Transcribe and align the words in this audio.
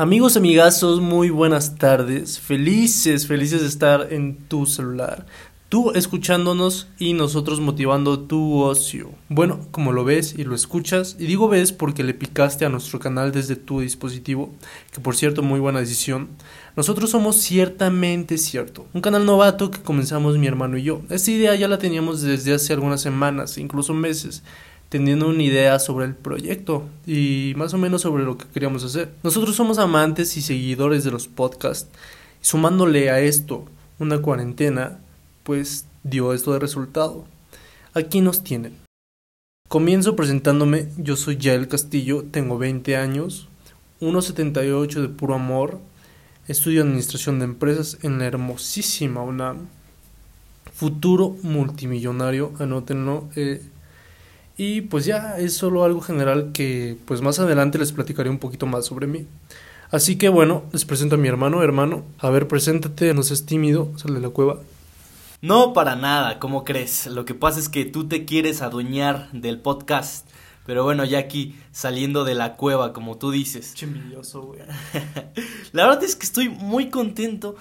Amigos, 0.00 0.38
amigazos, 0.38 0.98
muy 0.98 1.28
buenas 1.28 1.76
tardes. 1.76 2.40
Felices, 2.40 3.26
felices 3.26 3.60
de 3.60 3.66
estar 3.66 4.14
en 4.14 4.38
tu 4.48 4.64
celular. 4.64 5.26
Tú 5.68 5.90
escuchándonos 5.90 6.88
y 6.98 7.12
nosotros 7.12 7.60
motivando 7.60 8.20
tu 8.20 8.62
ocio. 8.62 9.10
Bueno, 9.28 9.60
como 9.72 9.92
lo 9.92 10.02
ves 10.04 10.34
y 10.38 10.44
lo 10.44 10.54
escuchas, 10.54 11.16
y 11.18 11.26
digo 11.26 11.50
ves 11.50 11.72
porque 11.72 12.02
le 12.02 12.14
picaste 12.14 12.64
a 12.64 12.70
nuestro 12.70 12.98
canal 12.98 13.30
desde 13.30 13.56
tu 13.56 13.80
dispositivo, 13.80 14.54
que 14.90 15.00
por 15.00 15.16
cierto, 15.16 15.42
muy 15.42 15.60
buena 15.60 15.80
decisión. 15.80 16.28
Nosotros 16.76 17.10
somos 17.10 17.36
ciertamente 17.36 18.38
cierto, 18.38 18.86
un 18.94 19.02
canal 19.02 19.26
novato 19.26 19.70
que 19.70 19.82
comenzamos 19.82 20.38
mi 20.38 20.46
hermano 20.46 20.78
y 20.78 20.82
yo. 20.82 21.02
Esta 21.10 21.30
idea 21.30 21.54
ya 21.56 21.68
la 21.68 21.78
teníamos 21.78 22.22
desde 22.22 22.54
hace 22.54 22.72
algunas 22.72 23.02
semanas, 23.02 23.58
incluso 23.58 23.92
meses 23.92 24.42
teniendo 24.90 25.28
una 25.28 25.42
idea 25.42 25.78
sobre 25.78 26.04
el 26.04 26.14
proyecto 26.14 26.84
y 27.06 27.54
más 27.56 27.72
o 27.72 27.78
menos 27.78 28.02
sobre 28.02 28.24
lo 28.24 28.36
que 28.36 28.46
queríamos 28.48 28.84
hacer. 28.84 29.14
Nosotros 29.22 29.56
somos 29.56 29.78
amantes 29.78 30.36
y 30.36 30.42
seguidores 30.42 31.04
de 31.04 31.12
los 31.12 31.28
podcasts. 31.28 31.88
Sumándole 32.42 33.08
a 33.08 33.20
esto 33.20 33.64
una 34.00 34.20
cuarentena, 34.20 34.98
pues 35.44 35.86
dio 36.02 36.34
esto 36.34 36.52
de 36.52 36.58
resultado. 36.58 37.24
Aquí 37.94 38.20
nos 38.20 38.42
tienen. 38.42 38.76
Comienzo 39.68 40.16
presentándome, 40.16 40.88
yo 40.96 41.14
soy 41.14 41.36
Yael 41.36 41.68
Castillo, 41.68 42.24
tengo 42.28 42.58
20 42.58 42.96
años, 42.96 43.48
1,78 44.00 45.00
de 45.00 45.08
puro 45.08 45.34
amor, 45.34 45.78
estudio 46.48 46.82
administración 46.82 47.38
de 47.38 47.44
empresas 47.44 47.98
en 48.02 48.18
la 48.18 48.26
hermosísima 48.26 49.22
UNAM, 49.22 49.68
futuro 50.74 51.36
multimillonario, 51.42 52.52
anótenlo, 52.58 53.28
eh, 53.36 53.62
y 54.62 54.82
pues 54.82 55.06
ya 55.06 55.38
es 55.38 55.54
solo 55.54 55.84
algo 55.84 56.02
general 56.02 56.50
que 56.52 56.98
pues 57.06 57.22
más 57.22 57.38
adelante 57.38 57.78
les 57.78 57.92
platicaré 57.92 58.28
un 58.28 58.36
poquito 58.36 58.66
más 58.66 58.84
sobre 58.84 59.06
mí. 59.06 59.26
Así 59.90 60.18
que 60.18 60.28
bueno, 60.28 60.64
les 60.70 60.84
presento 60.84 61.14
a 61.14 61.18
mi 61.18 61.28
hermano, 61.28 61.62
hermano. 61.62 62.04
A 62.18 62.28
ver, 62.28 62.46
preséntate, 62.46 63.14
no 63.14 63.22
seas 63.22 63.46
tímido, 63.46 63.90
sal 63.96 64.12
de 64.12 64.20
la 64.20 64.28
cueva. 64.28 64.58
No, 65.40 65.72
para 65.72 65.96
nada, 65.96 66.38
¿cómo 66.38 66.62
crees? 66.62 67.06
Lo 67.06 67.24
que 67.24 67.32
pasa 67.32 67.58
es 67.58 67.70
que 67.70 67.86
tú 67.86 68.06
te 68.06 68.26
quieres 68.26 68.60
adueñar 68.60 69.30
del 69.32 69.58
podcast. 69.58 70.28
Pero 70.66 70.84
bueno, 70.84 71.06
ya 71.06 71.20
aquí 71.20 71.54
saliendo 71.72 72.24
de 72.24 72.34
la 72.34 72.56
cueva, 72.56 72.92
como 72.92 73.16
tú 73.16 73.30
dices. 73.30 73.72
Chimilloso, 73.74 74.42
güey. 74.42 74.60
la 75.72 75.86
verdad 75.86 76.04
es 76.04 76.16
que 76.16 76.26
estoy 76.26 76.50
muy 76.50 76.90
contento 76.90 77.56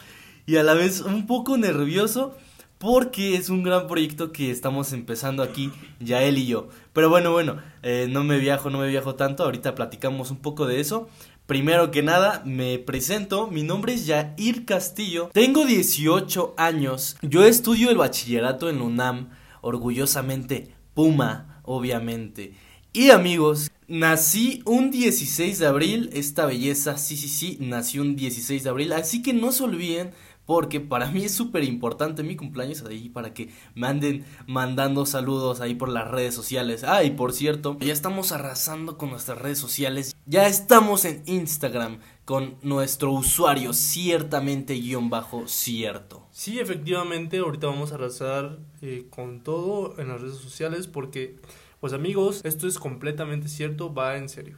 y 0.45 0.57
a 0.57 0.63
la 0.63 0.73
vez 0.73 0.99
un 0.99 1.27
poco 1.27 1.57
nervioso 1.57 2.35
porque 2.79 3.35
es 3.35 3.49
un 3.49 3.61
gran 3.61 3.87
proyecto 3.87 4.31
que 4.31 4.49
estamos 4.49 4.93
empezando 4.93 5.43
aquí, 5.43 5.69
ya 5.99 6.23
él 6.23 6.37
y 6.37 6.47
yo. 6.47 6.69
Pero 6.93 7.09
bueno, 7.09 7.31
bueno, 7.31 7.57
eh, 7.83 8.07
no 8.09 8.23
me 8.23 8.39
viajo, 8.39 8.69
no 8.69 8.79
me 8.79 8.87
viajo 8.87 9.15
tanto, 9.15 9.43
ahorita 9.43 9.75
platicamos 9.75 10.31
un 10.31 10.37
poco 10.37 10.65
de 10.65 10.79
eso. 10.79 11.09
Primero 11.45 11.91
que 11.91 12.03
nada, 12.03 12.41
me 12.45 12.79
presento, 12.79 13.47
mi 13.47 13.63
nombre 13.63 13.93
es 13.93 14.07
Jair 14.07 14.65
Castillo, 14.65 15.29
tengo 15.33 15.65
18 15.65 16.53
años, 16.57 17.17
yo 17.21 17.43
estudio 17.43 17.89
el 17.89 17.97
bachillerato 17.97 18.69
en 18.69 18.81
UNAM, 18.81 19.29
orgullosamente 19.61 20.73
Puma, 20.93 21.61
obviamente. 21.63 22.53
Y 22.93 23.09
amigos, 23.09 23.71
nací 23.89 24.61
un 24.65 24.91
16 24.91 25.59
de 25.59 25.65
abril, 25.65 26.09
esta 26.13 26.45
belleza, 26.45 26.97
sí, 26.97 27.17
sí, 27.17 27.27
sí, 27.27 27.57
nació 27.59 28.03
un 28.03 28.15
16 28.15 28.63
de 28.63 28.69
abril, 28.69 28.93
así 28.93 29.21
que 29.21 29.33
no 29.33 29.51
se 29.51 29.63
olviden 29.63 30.11
porque 30.49 30.79
para 30.79 31.11
mí 31.11 31.25
es 31.25 31.35
súper 31.35 31.63
importante 31.63 32.23
mi 32.23 32.35
cumpleaños 32.35 32.81
ahí 32.81 33.07
para 33.07 33.35
que 33.35 33.53
me 33.75 33.85
anden 33.85 34.25
mandando 34.47 35.05
saludos 35.05 35.61
ahí 35.61 35.75
por 35.75 35.89
las 35.89 36.07
redes 36.09 36.33
sociales. 36.33 36.83
Ah, 36.83 37.03
y 37.03 37.11
por 37.11 37.33
cierto, 37.33 37.77
ya 37.79 37.93
estamos 37.93 38.31
arrasando 38.31 38.97
con 38.97 39.11
nuestras 39.11 39.37
redes 39.37 39.59
sociales. 39.59 40.15
Ya 40.25 40.47
estamos 40.47 41.05
en 41.05 41.21
Instagram 41.27 41.99
con 42.25 42.55
nuestro 42.63 43.11
usuario 43.11 43.73
ciertamente 43.73 44.73
guion 44.73 45.11
bajo 45.11 45.47
cierto. 45.47 46.25
Sí, 46.31 46.59
efectivamente, 46.59 47.37
ahorita 47.37 47.67
vamos 47.67 47.91
a 47.91 47.95
arrasar 47.95 48.57
eh, 48.81 49.05
con 49.11 49.43
todo 49.43 49.99
en 49.99 50.07
las 50.07 50.19
redes 50.19 50.37
sociales 50.37 50.87
porque, 50.87 51.35
pues 51.79 51.93
amigos, 51.93 52.41
esto 52.43 52.67
es 52.67 52.79
completamente 52.79 53.49
cierto, 53.49 53.93
va 53.93 54.17
en 54.17 54.27
serio. 54.27 54.57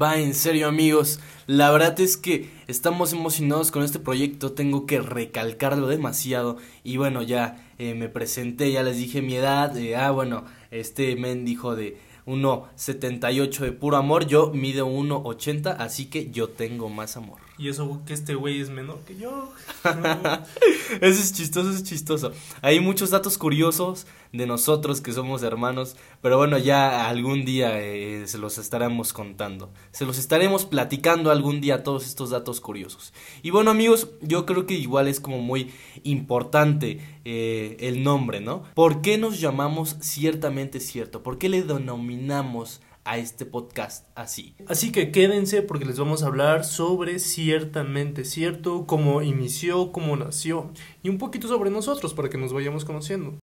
Va 0.00 0.18
en 0.18 0.34
serio 0.34 0.66
amigos, 0.66 1.20
la 1.46 1.70
verdad 1.70 2.00
es 2.00 2.16
que 2.16 2.50
estamos 2.66 3.12
emocionados 3.12 3.70
con 3.70 3.82
este 3.82 3.98
proyecto, 3.98 4.52
tengo 4.52 4.86
que 4.86 5.00
recalcarlo 5.00 5.88
demasiado 5.88 6.56
y 6.82 6.96
bueno 6.96 7.22
ya 7.22 7.62
eh, 7.78 7.94
me 7.94 8.08
presenté, 8.08 8.72
ya 8.72 8.82
les 8.82 8.96
dije 8.96 9.20
mi 9.20 9.36
edad, 9.36 9.76
eh, 9.76 9.94
ah 9.94 10.10
bueno, 10.10 10.44
este 10.70 11.14
men 11.16 11.44
dijo 11.44 11.76
de 11.76 11.98
1,78 12.26 13.58
de 13.58 13.72
puro 13.72 13.98
amor, 13.98 14.26
yo 14.26 14.50
mido 14.50 14.88
1,80, 14.88 15.76
así 15.78 16.06
que 16.06 16.30
yo 16.30 16.48
tengo 16.48 16.88
más 16.88 17.18
amor. 17.18 17.38
Y 17.58 17.68
eso 17.68 18.00
que 18.06 18.14
este 18.14 18.34
güey 18.34 18.60
es 18.60 18.70
menor 18.70 19.00
que 19.04 19.16
yo. 19.16 19.52
eso 21.00 21.20
es 21.20 21.32
chistoso, 21.34 21.70
es 21.70 21.84
chistoso. 21.84 22.32
Hay 22.62 22.80
muchos 22.80 23.10
datos 23.10 23.36
curiosos 23.36 24.06
de 24.34 24.46
nosotros 24.48 25.00
que 25.00 25.12
somos 25.12 25.44
hermanos, 25.44 25.96
pero 26.20 26.36
bueno, 26.36 26.58
ya 26.58 27.08
algún 27.08 27.44
día 27.44 27.80
eh, 27.80 28.26
se 28.26 28.36
los 28.36 28.58
estaremos 28.58 29.12
contando. 29.12 29.72
Se 29.92 30.04
los 30.04 30.18
estaremos 30.18 30.66
platicando 30.66 31.30
algún 31.30 31.60
día 31.60 31.84
todos 31.84 32.04
estos 32.04 32.30
datos 32.30 32.60
curiosos. 32.60 33.14
Y 33.42 33.50
bueno 33.50 33.70
amigos, 33.70 34.08
yo 34.20 34.44
creo 34.44 34.66
que 34.66 34.74
igual 34.74 35.06
es 35.06 35.20
como 35.20 35.38
muy 35.38 35.72
importante 36.02 36.98
eh, 37.24 37.76
el 37.78 38.02
nombre, 38.02 38.40
¿no? 38.40 38.64
¿Por 38.74 39.02
qué 39.02 39.18
nos 39.18 39.40
llamamos 39.40 39.96
ciertamente 40.00 40.80
cierto? 40.80 41.22
¿Por 41.22 41.38
qué 41.38 41.48
le 41.48 41.62
denominamos 41.62 42.80
a 43.06 43.18
este 43.18 43.44
podcast 43.44 44.08
así. 44.14 44.54
Así 44.66 44.90
que 44.90 45.12
quédense 45.12 45.60
porque 45.60 45.84
les 45.84 45.98
vamos 45.98 46.22
a 46.22 46.26
hablar 46.26 46.64
sobre 46.64 47.18
ciertamente 47.18 48.24
cierto, 48.24 48.86
cómo 48.86 49.20
inició, 49.20 49.92
cómo 49.92 50.16
nació 50.16 50.72
y 51.02 51.10
un 51.10 51.18
poquito 51.18 51.46
sobre 51.46 51.70
nosotros 51.70 52.14
para 52.14 52.30
que 52.30 52.38
nos 52.38 52.54
vayamos 52.54 52.86
conociendo. 52.86 53.38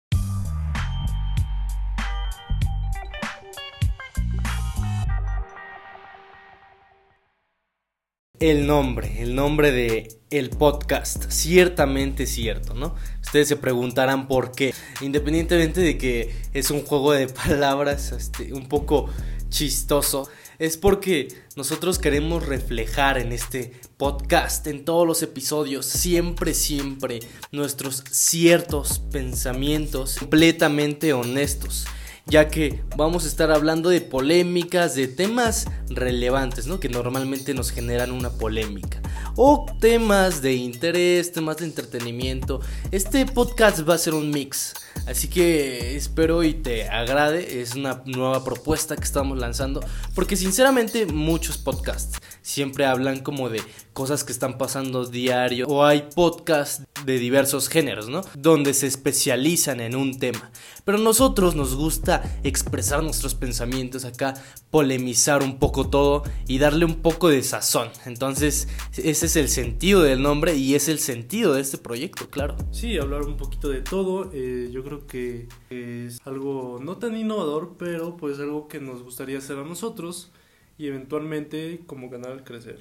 El 8.39 8.67
nombre, 8.67 9.21
el 9.21 9.35
nombre 9.35 9.73
de 9.73 10.15
el 10.29 10.49
podcast, 10.49 11.29
ciertamente 11.29 12.25
cierto, 12.25 12.73
¿no? 12.73 12.95
Ustedes 13.21 13.49
se 13.49 13.57
preguntarán 13.57 14.29
por 14.29 14.53
qué, 14.53 14.73
independientemente 15.01 15.81
de 15.81 15.97
que 15.97 16.33
es 16.53 16.71
un 16.71 16.85
juego 16.85 17.11
de 17.11 17.27
palabras 17.47 18.13
este, 18.13 18.53
un 18.53 18.69
poco 18.69 19.09
chistoso, 19.49 20.29
es 20.57 20.77
porque 20.77 21.27
nosotros 21.57 21.99
queremos 21.99 22.45
reflejar 22.45 23.17
en 23.17 23.33
este 23.33 23.73
podcast, 23.97 24.65
en 24.67 24.85
todos 24.85 25.05
los 25.05 25.21
episodios, 25.21 25.85
siempre, 25.85 26.53
siempre 26.53 27.19
nuestros 27.51 28.05
ciertos 28.09 28.99
pensamientos 28.99 30.15
completamente 30.17 31.11
honestos 31.11 31.87
ya 32.29 32.47
que 32.47 32.83
vamos 32.95 33.25
a 33.25 33.27
estar 33.27 33.51
hablando 33.51 33.89
de 33.89 34.01
polémicas, 34.01 34.95
de 34.95 35.07
temas 35.07 35.65
relevantes, 35.89 36.67
¿no? 36.67 36.79
Que 36.79 36.87
normalmente 36.87 37.53
nos 37.53 37.71
generan 37.71 38.11
una 38.11 38.29
polémica. 38.29 39.01
O 39.35 39.65
temas 39.79 40.41
de 40.41 40.53
interés, 40.53 41.31
temas 41.31 41.57
de 41.57 41.65
entretenimiento. 41.65 42.61
Este 42.91 43.25
podcast 43.25 43.87
va 43.87 43.95
a 43.95 43.97
ser 43.97 44.13
un 44.13 44.29
mix. 44.29 44.73
Así 45.07 45.27
que 45.27 45.95
espero 45.95 46.43
y 46.43 46.53
te 46.53 46.87
agrade. 46.87 47.61
Es 47.61 47.75
una 47.75 48.03
nueva 48.05 48.43
propuesta 48.43 48.95
que 48.95 49.03
estamos 49.03 49.37
lanzando. 49.37 49.83
Porque 50.13 50.35
sinceramente 50.35 51.05
muchos 51.05 51.57
podcasts 51.57 52.19
siempre 52.41 52.85
hablan 52.85 53.19
como 53.19 53.49
de 53.49 53.61
cosas 53.93 54.23
que 54.23 54.31
están 54.31 54.57
pasando 54.57 55.05
diario. 55.05 55.67
O 55.67 55.83
hay 55.83 56.07
podcasts 56.15 56.83
de 57.05 57.19
diversos 57.19 57.67
géneros, 57.67 58.07
¿no? 58.09 58.21
Donde 58.37 58.73
se 58.73 58.87
especializan 58.87 59.79
en 59.79 59.95
un 59.95 60.19
tema. 60.19 60.51
Pero 60.85 60.97
nosotros 60.97 61.55
nos 61.55 61.75
gusta 61.75 62.39
expresar 62.43 63.03
nuestros 63.03 63.35
pensamientos 63.35 64.05
acá, 64.05 64.33
polemizar 64.71 65.43
un 65.43 65.59
poco 65.59 65.89
todo 65.89 66.23
y 66.47 66.57
darle 66.57 66.85
un 66.85 66.95
poco 66.95 67.29
de 67.29 67.43
sazón. 67.43 67.89
Entonces 68.05 68.67
ese 68.97 69.25
es 69.25 69.35
el 69.35 69.49
sentido 69.49 70.01
del 70.01 70.21
nombre 70.21 70.55
y 70.55 70.75
es 70.75 70.87
el 70.87 70.99
sentido 70.99 71.53
de 71.53 71.61
este 71.61 71.77
proyecto, 71.77 72.29
claro. 72.29 72.55
Sí, 72.71 72.97
hablar 72.97 73.23
un 73.23 73.37
poquito 73.37 73.69
de 73.69 73.81
todo. 73.81 74.31
Eh, 74.33 74.69
yo 74.71 74.83
creo 74.83 75.05
que 75.05 75.47
es 75.69 76.19
algo 76.25 76.79
no 76.81 76.97
tan 76.97 77.15
innovador, 77.17 77.75
pero 77.77 78.17
pues 78.17 78.39
algo 78.39 78.67
que 78.67 78.79
nos 78.79 79.03
gustaría 79.03 79.37
hacer 79.37 79.57
a 79.57 79.63
nosotros 79.63 80.31
y 80.79 80.87
eventualmente 80.87 81.81
como 81.85 82.09
canal 82.09 82.43
crecer. 82.43 82.79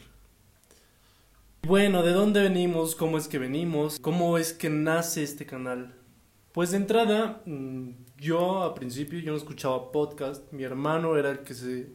Bueno, 1.63 2.03
¿de 2.05 2.13
dónde 2.13 2.41
venimos? 2.41 2.95
¿Cómo 2.95 3.19
es 3.19 3.27
que 3.27 3.39
venimos? 3.39 3.99
¿Cómo 3.99 4.39
es 4.39 4.53
que 4.53 4.71
nace 4.71 5.25
este 5.25 5.45
canal? 5.45 5.93
Pues 6.53 6.71
de 6.71 6.77
entrada, 6.79 7.43
mm, 7.45 7.91
yo 8.17 8.63
a 8.63 8.75
principio 8.75 9.19
yo 9.19 9.33
no 9.33 9.37
escuchaba 9.37 9.91
podcast, 9.91 10.51
mi 10.53 10.63
hermano 10.63 11.19
era 11.19 11.31
el 11.31 11.41
que 11.41 11.55
se 11.55 11.89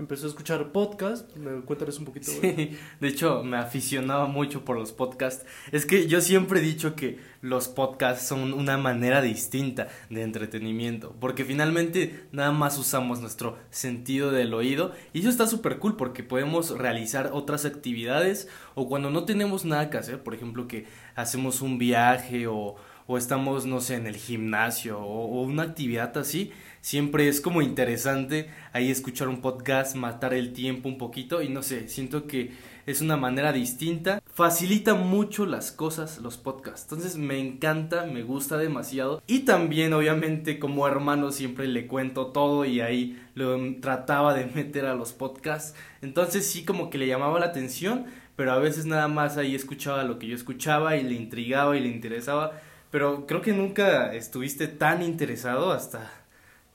empezó 0.00 0.26
a 0.26 0.30
escuchar 0.30 0.72
podcast. 0.72 1.36
¿Me 1.36 1.60
cuéntales 1.60 1.98
un 1.98 2.06
poquito? 2.06 2.30
Sí, 2.30 2.76
de 3.00 3.08
hecho 3.08 3.44
me 3.44 3.58
aficionaba 3.58 4.26
mucho 4.26 4.64
por 4.64 4.76
los 4.76 4.92
podcasts. 4.92 5.46
Es 5.72 5.86
que 5.86 6.08
yo 6.08 6.20
siempre 6.20 6.60
he 6.60 6.62
dicho 6.62 6.96
que 6.96 7.18
los 7.42 7.68
podcasts 7.68 8.26
son 8.26 8.52
una 8.52 8.76
manera 8.78 9.20
distinta 9.20 9.88
de 10.08 10.22
entretenimiento, 10.22 11.14
porque 11.20 11.44
finalmente 11.44 12.24
nada 12.32 12.50
más 12.50 12.78
usamos 12.78 13.20
nuestro 13.20 13.58
sentido 13.70 14.30
del 14.30 14.54
oído 14.54 14.92
y 15.12 15.20
eso 15.20 15.28
está 15.28 15.46
súper 15.46 15.78
cool 15.78 15.96
porque 15.96 16.22
podemos 16.22 16.76
realizar 16.76 17.30
otras 17.32 17.64
actividades 17.64 18.48
o 18.74 18.88
cuando 18.88 19.10
no 19.10 19.24
tenemos 19.24 19.64
nada 19.64 19.90
que 19.90 19.98
hacer, 19.98 20.22
por 20.22 20.34
ejemplo 20.34 20.66
que 20.66 20.86
hacemos 21.14 21.60
un 21.60 21.78
viaje 21.78 22.46
o, 22.46 22.76
o 23.06 23.18
estamos, 23.18 23.66
no 23.66 23.80
sé, 23.80 23.96
en 23.96 24.06
el 24.06 24.16
gimnasio 24.16 24.98
o, 24.98 25.40
o 25.40 25.42
una 25.42 25.62
actividad 25.62 26.16
así, 26.16 26.52
siempre 26.80 27.28
es 27.28 27.40
como 27.40 27.62
interesante 27.62 28.50
ahí 28.72 28.90
escuchar 28.90 29.28
un 29.28 29.40
podcast, 29.40 29.96
matar 29.96 30.34
el 30.34 30.52
tiempo 30.52 30.88
un 30.88 30.98
poquito 30.98 31.42
y 31.42 31.48
no 31.48 31.62
sé, 31.62 31.88
siento 31.88 32.26
que 32.26 32.52
es 32.86 33.00
una 33.00 33.16
manera 33.16 33.52
distinta, 33.52 34.22
facilita 34.32 34.94
mucho 34.94 35.46
las 35.46 35.70
cosas 35.70 36.18
los 36.18 36.36
podcasts, 36.38 36.86
entonces 36.90 37.16
me 37.16 37.38
encanta, 37.38 38.06
me 38.06 38.22
gusta 38.22 38.56
demasiado. 38.56 39.22
Y 39.26 39.40
también 39.40 39.92
obviamente 39.92 40.58
como 40.58 40.86
hermano 40.86 41.30
siempre 41.30 41.68
le 41.68 41.86
cuento 41.86 42.28
todo 42.28 42.64
y 42.64 42.80
ahí 42.80 43.22
lo 43.34 43.58
trataba 43.80 44.34
de 44.34 44.46
meter 44.54 44.86
a 44.86 44.94
los 44.94 45.12
podcasts, 45.12 45.74
entonces 46.02 46.46
sí 46.46 46.64
como 46.64 46.90
que 46.90 46.98
le 46.98 47.06
llamaba 47.06 47.38
la 47.38 47.46
atención, 47.46 48.06
pero 48.36 48.52
a 48.52 48.58
veces 48.58 48.86
nada 48.86 49.08
más 49.08 49.36
ahí 49.36 49.54
escuchaba 49.54 50.02
lo 50.04 50.18
que 50.18 50.26
yo 50.26 50.34
escuchaba 50.34 50.96
y 50.96 51.02
le 51.02 51.14
intrigaba 51.14 51.76
y 51.76 51.80
le 51.80 51.88
interesaba, 51.88 52.58
pero 52.90 53.26
creo 53.26 53.42
que 53.42 53.52
nunca 53.52 54.14
estuviste 54.14 54.66
tan 54.66 55.02
interesado 55.02 55.72
hasta 55.72 56.19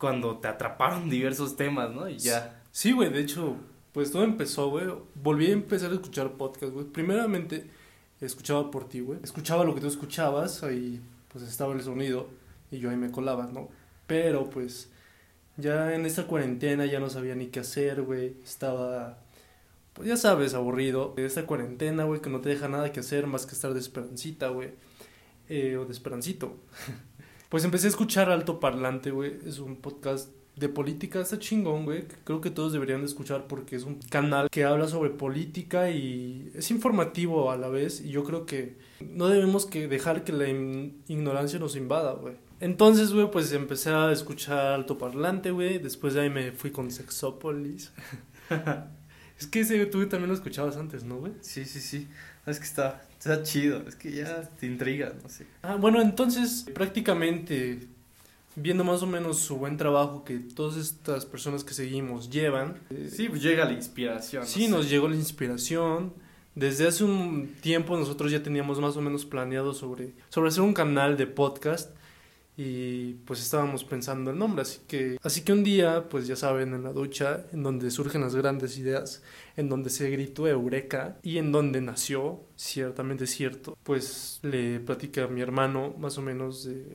cuando 0.05 0.37
te 0.37 0.47
atraparon 0.47 1.09
diversos 1.09 1.55
temas, 1.55 1.91
¿no? 1.91 2.07
Y 2.07 2.19
ya. 2.19 2.61
Sí, 2.71 2.91
güey, 2.91 3.09
de 3.09 3.21
hecho, 3.21 3.55
pues 3.91 4.11
todo 4.11 4.23
empezó, 4.23 4.69
güey. 4.69 4.85
Volví 5.15 5.47
a 5.47 5.53
empezar 5.53 5.89
a 5.89 5.95
escuchar 5.95 6.33
podcast, 6.33 6.71
güey. 6.71 6.85
Primeramente, 6.85 7.65
escuchaba 8.21 8.69
por 8.69 8.87
ti, 8.87 8.99
güey. 8.99 9.17
Escuchaba 9.23 9.63
lo 9.63 9.73
que 9.73 9.81
tú 9.81 9.87
escuchabas, 9.87 10.61
ahí 10.61 11.01
pues 11.29 11.43
estaba 11.43 11.73
el 11.73 11.81
sonido 11.81 12.27
y 12.69 12.77
yo 12.77 12.91
ahí 12.91 12.97
me 12.97 13.09
colaba, 13.09 13.47
¿no? 13.47 13.67
Pero 14.05 14.47
pues 14.47 14.91
ya 15.57 15.95
en 15.95 16.05
esta 16.05 16.27
cuarentena 16.27 16.85
ya 16.85 16.99
no 16.99 17.09
sabía 17.09 17.33
ni 17.33 17.47
qué 17.47 17.61
hacer, 17.61 18.03
güey. 18.03 18.35
Estaba, 18.43 19.17
pues 19.93 20.07
ya 20.07 20.17
sabes, 20.17 20.53
aburrido. 20.53 21.13
De 21.15 21.25
esta 21.25 21.47
cuarentena, 21.47 22.03
güey, 22.03 22.21
que 22.21 22.29
no 22.29 22.41
te 22.41 22.49
deja 22.49 22.67
nada 22.67 22.91
que 22.91 22.99
hacer 22.99 23.25
más 23.25 23.47
que 23.47 23.55
estar 23.55 23.73
de 23.73 23.79
esperancita, 23.79 24.49
güey. 24.49 24.69
Eh, 25.49 25.77
o 25.77 25.85
de 25.85 25.93
esperancito. 25.93 26.57
Pues 27.49 27.63
empecé 27.63 27.87
a 27.87 27.89
escuchar 27.89 28.29
Alto 28.29 28.59
Parlante, 28.59 29.11
güey. 29.11 29.37
Es 29.45 29.59
un 29.59 29.75
podcast 29.75 30.29
de 30.55 30.69
política, 30.69 31.19
está 31.19 31.37
chingón, 31.37 31.85
güey. 31.85 32.05
Creo 32.23 32.41
que 32.41 32.49
todos 32.49 32.73
deberían 32.73 33.01
de 33.01 33.07
escuchar 33.07 33.47
porque 33.47 33.75
es 33.75 33.83
un 33.83 33.99
canal 34.09 34.49
que 34.49 34.63
habla 34.63 34.87
sobre 34.87 35.09
política 35.09 35.89
y 35.89 36.51
es 36.55 36.71
informativo 36.71 37.51
a 37.51 37.57
la 37.57 37.67
vez. 37.67 38.01
Y 38.01 38.09
yo 38.09 38.23
creo 38.23 38.45
que 38.45 38.77
no 39.01 39.27
debemos 39.27 39.65
que 39.65 39.87
dejar 39.87 40.23
que 40.23 40.31
la 40.31 40.47
ignorancia 40.47 41.59
nos 41.59 41.75
invada, 41.75 42.13
güey. 42.13 42.35
Entonces, 42.61 43.11
güey, 43.11 43.29
pues 43.29 43.51
empecé 43.51 43.89
a 43.89 44.11
escuchar 44.11 44.67
Alto 44.67 44.97
Parlante, 44.97 45.51
güey. 45.51 45.77
Después 45.77 46.13
de 46.13 46.21
ahí 46.21 46.29
me 46.29 46.51
fui 46.53 46.71
con 46.71 46.89
Sexópolis. 46.89 47.91
es 49.39 49.47
que 49.47 49.59
ese 49.59 49.85
tú 49.87 50.07
también 50.07 50.29
lo 50.29 50.35
escuchabas 50.35 50.77
antes, 50.77 51.03
¿no, 51.03 51.17
güey? 51.17 51.33
Sí, 51.41 51.65
sí, 51.65 51.81
sí. 51.81 52.07
Es 52.45 52.59
que 52.59 52.65
está, 52.65 53.01
está 53.17 53.43
chido, 53.43 53.83
es 53.87 53.95
que 53.95 54.11
ya 54.11 54.43
te 54.59 54.67
intriga, 54.67 55.13
no 55.21 55.29
sé. 55.29 55.47
Ah, 55.63 55.75
bueno, 55.75 56.01
entonces 56.01 56.65
prácticamente 56.73 57.87
viendo 58.55 58.83
más 58.83 59.03
o 59.03 59.07
menos 59.07 59.39
su 59.39 59.57
buen 59.57 59.77
trabajo 59.77 60.23
que 60.23 60.39
todas 60.39 60.77
estas 60.77 61.25
personas 61.25 61.63
que 61.63 61.73
seguimos 61.73 62.29
llevan. 62.29 62.75
Sí, 63.09 63.29
pues 63.29 63.41
llega 63.41 63.65
la 63.65 63.73
inspiración. 63.73 64.45
Sí, 64.45 64.67
nos 64.67 64.89
llegó 64.89 65.07
la 65.07 65.15
inspiración. 65.15 66.13
Desde 66.55 66.87
hace 66.87 67.03
un 67.03 67.53
tiempo 67.61 67.97
nosotros 67.97 68.31
ya 68.31 68.41
teníamos 68.41 68.79
más 68.79 68.95
o 68.95 69.01
menos 69.01 69.25
planeado 69.25 69.73
sobre, 69.73 70.13
sobre 70.29 70.49
hacer 70.49 70.61
un 70.61 70.73
canal 70.73 71.17
de 71.17 71.27
podcast 71.27 71.91
y 72.57 73.13
pues 73.25 73.41
estábamos 73.41 73.83
pensando 73.83 74.31
el 74.31 74.37
nombre, 74.37 74.61
así 74.61 74.79
que 74.87 75.17
así 75.23 75.41
que 75.41 75.51
un 75.51 75.63
día, 75.63 76.07
pues 76.09 76.27
ya 76.27 76.35
saben, 76.35 76.73
en 76.73 76.83
la 76.83 76.93
ducha, 76.93 77.45
en 77.51 77.63
donde 77.63 77.91
surgen 77.91 78.21
las 78.21 78.35
grandes 78.35 78.77
ideas, 78.77 79.23
en 79.57 79.69
donde 79.69 79.89
se 79.89 80.09
gritó 80.09 80.47
eureka 80.47 81.17
y 81.21 81.37
en 81.37 81.51
donde 81.51 81.81
nació, 81.81 82.41
ciertamente 82.55 83.27
cierto, 83.27 83.77
pues 83.83 84.39
le 84.43 84.79
platica 84.79 85.25
a 85.25 85.27
mi 85.27 85.41
hermano 85.41 85.95
más 85.99 86.17
o 86.17 86.21
menos 86.21 86.63
de 86.63 86.85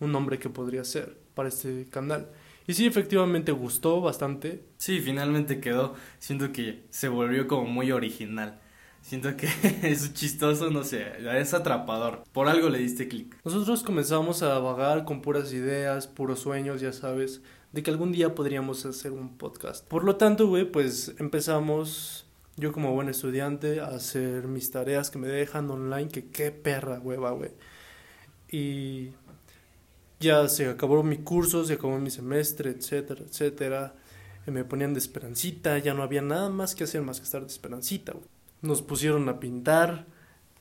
un 0.00 0.12
nombre 0.12 0.38
que 0.38 0.48
podría 0.48 0.84
ser 0.84 1.16
para 1.34 1.48
este 1.48 1.86
canal. 1.90 2.28
Y 2.66 2.74
sí, 2.74 2.86
efectivamente 2.86 3.50
gustó 3.50 4.02
bastante. 4.02 4.62
Sí, 4.76 5.00
finalmente 5.00 5.58
quedó. 5.58 5.94
Siento 6.18 6.52
que 6.52 6.82
se 6.90 7.08
volvió 7.08 7.48
como 7.48 7.64
muy 7.64 7.92
original. 7.92 8.60
Siento 9.08 9.34
que 9.38 9.48
es 9.84 10.12
chistoso, 10.12 10.68
no 10.68 10.84
sé, 10.84 11.06
es 11.40 11.54
atrapador. 11.54 12.24
Por 12.30 12.46
algo 12.46 12.68
le 12.68 12.78
diste 12.78 13.08
clic. 13.08 13.40
Nosotros 13.42 13.82
comenzamos 13.82 14.42
a 14.42 14.58
vagar 14.58 15.06
con 15.06 15.22
puras 15.22 15.50
ideas, 15.54 16.06
puros 16.06 16.40
sueños, 16.40 16.82
ya 16.82 16.92
sabes, 16.92 17.40
de 17.72 17.82
que 17.82 17.90
algún 17.90 18.12
día 18.12 18.34
podríamos 18.34 18.84
hacer 18.84 19.12
un 19.12 19.38
podcast. 19.38 19.86
Por 19.86 20.04
lo 20.04 20.16
tanto, 20.16 20.46
güey, 20.46 20.70
pues 20.70 21.14
empezamos, 21.16 22.26
yo 22.58 22.70
como 22.70 22.92
buen 22.92 23.08
estudiante, 23.08 23.80
a 23.80 23.86
hacer 23.86 24.46
mis 24.46 24.70
tareas 24.70 25.10
que 25.10 25.18
me 25.18 25.28
dejan 25.28 25.70
online, 25.70 26.08
que 26.08 26.26
qué 26.26 26.50
perra 26.50 27.00
hueva, 27.00 27.30
güey. 27.30 27.52
Y 28.50 29.12
ya 30.20 30.46
se 30.48 30.68
acabó 30.68 31.02
mi 31.02 31.16
curso, 31.16 31.64
se 31.64 31.72
acabó 31.72 31.98
mi 31.98 32.10
semestre, 32.10 32.72
etcétera, 32.72 33.22
etcétera. 33.26 33.94
Me 34.44 34.64
ponían 34.64 34.92
de 34.92 34.98
esperancita, 34.98 35.78
ya 35.78 35.94
no 35.94 36.02
había 36.02 36.20
nada 36.20 36.50
más 36.50 36.74
que 36.74 36.84
hacer 36.84 37.00
más 37.00 37.20
que 37.20 37.24
estar 37.24 37.40
de 37.40 37.46
esperancita, 37.46 38.12
güey 38.12 38.37
nos 38.62 38.82
pusieron 38.82 39.28
a 39.28 39.40
pintar. 39.40 40.06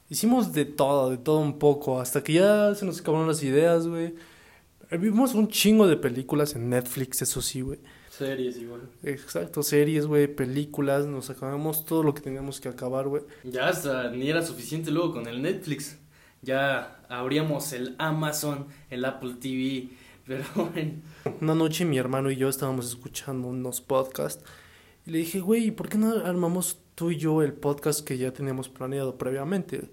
Hicimos 0.09 0.53
de 0.53 0.65
todo, 0.65 1.09
de 1.09 1.17
todo 1.17 1.39
un 1.39 1.59
poco, 1.59 1.99
hasta 1.99 2.23
que 2.23 2.33
ya 2.33 2.73
se 2.75 2.85
nos 2.85 3.01
acabaron 3.01 3.27
las 3.27 3.43
ideas, 3.43 3.87
güey. 3.87 4.15
Vimos 4.91 5.33
un 5.33 5.49
chingo 5.49 5.85
de 5.85 5.97
películas 5.97 6.55
en 6.55 6.69
Netflix, 6.69 7.21
eso 7.21 7.41
sí, 7.41 7.61
güey. 7.61 7.79
Series 8.09 8.57
igual. 8.57 8.89
Exacto, 9.03 9.61
series, 9.61 10.07
güey, 10.07 10.27
películas, 10.27 11.05
nos 11.05 11.29
acabamos 11.29 11.85
todo 11.85 12.03
lo 12.03 12.13
que 12.13 12.21
teníamos 12.21 12.61
que 12.61 12.69
acabar, 12.69 13.07
güey. 13.07 13.23
Ya 13.43 13.67
hasta 13.67 14.09
ni 14.11 14.29
era 14.29 14.41
suficiente 14.43 14.91
luego 14.91 15.13
con 15.13 15.27
el 15.27 15.41
Netflix. 15.41 15.97
Ya 16.41 16.99
abríamos 17.09 17.73
el 17.73 17.95
Amazon, 17.99 18.67
el 18.89 19.03
Apple 19.03 19.35
TV, 19.41 19.89
pero 20.25 20.45
bueno. 20.55 20.93
Una 21.41 21.53
noche 21.53 21.83
mi 21.83 21.97
hermano 21.97 22.31
y 22.31 22.37
yo 22.37 22.47
estábamos 22.47 22.87
escuchando 22.87 23.49
unos 23.49 23.81
podcasts 23.81 24.43
y 25.05 25.11
le 25.11 25.19
dije, 25.19 25.39
güey, 25.41 25.71
¿por 25.71 25.89
qué 25.89 25.97
no 25.97 26.11
armamos 26.25 26.79
tú 26.97 27.11
y 27.11 27.17
yo 27.17 27.43
el 27.43 27.53
podcast 27.53 28.03
que 28.03 28.17
ya 28.17 28.33
teníamos 28.33 28.69
planeado 28.69 29.19
previamente. 29.19 29.87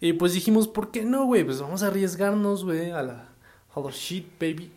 Y 0.00 0.12
pues 0.12 0.34
dijimos, 0.34 0.68
¿por 0.68 0.90
qué 0.90 1.02
no, 1.02 1.24
güey? 1.24 1.42
Pues 1.44 1.62
vamos 1.62 1.82
a 1.82 1.86
arriesgarnos, 1.86 2.62
güey, 2.62 2.90
a 2.90 3.02
la 3.02 3.28
a 3.74 3.90
shit, 3.90 4.26
baby. 4.38 4.70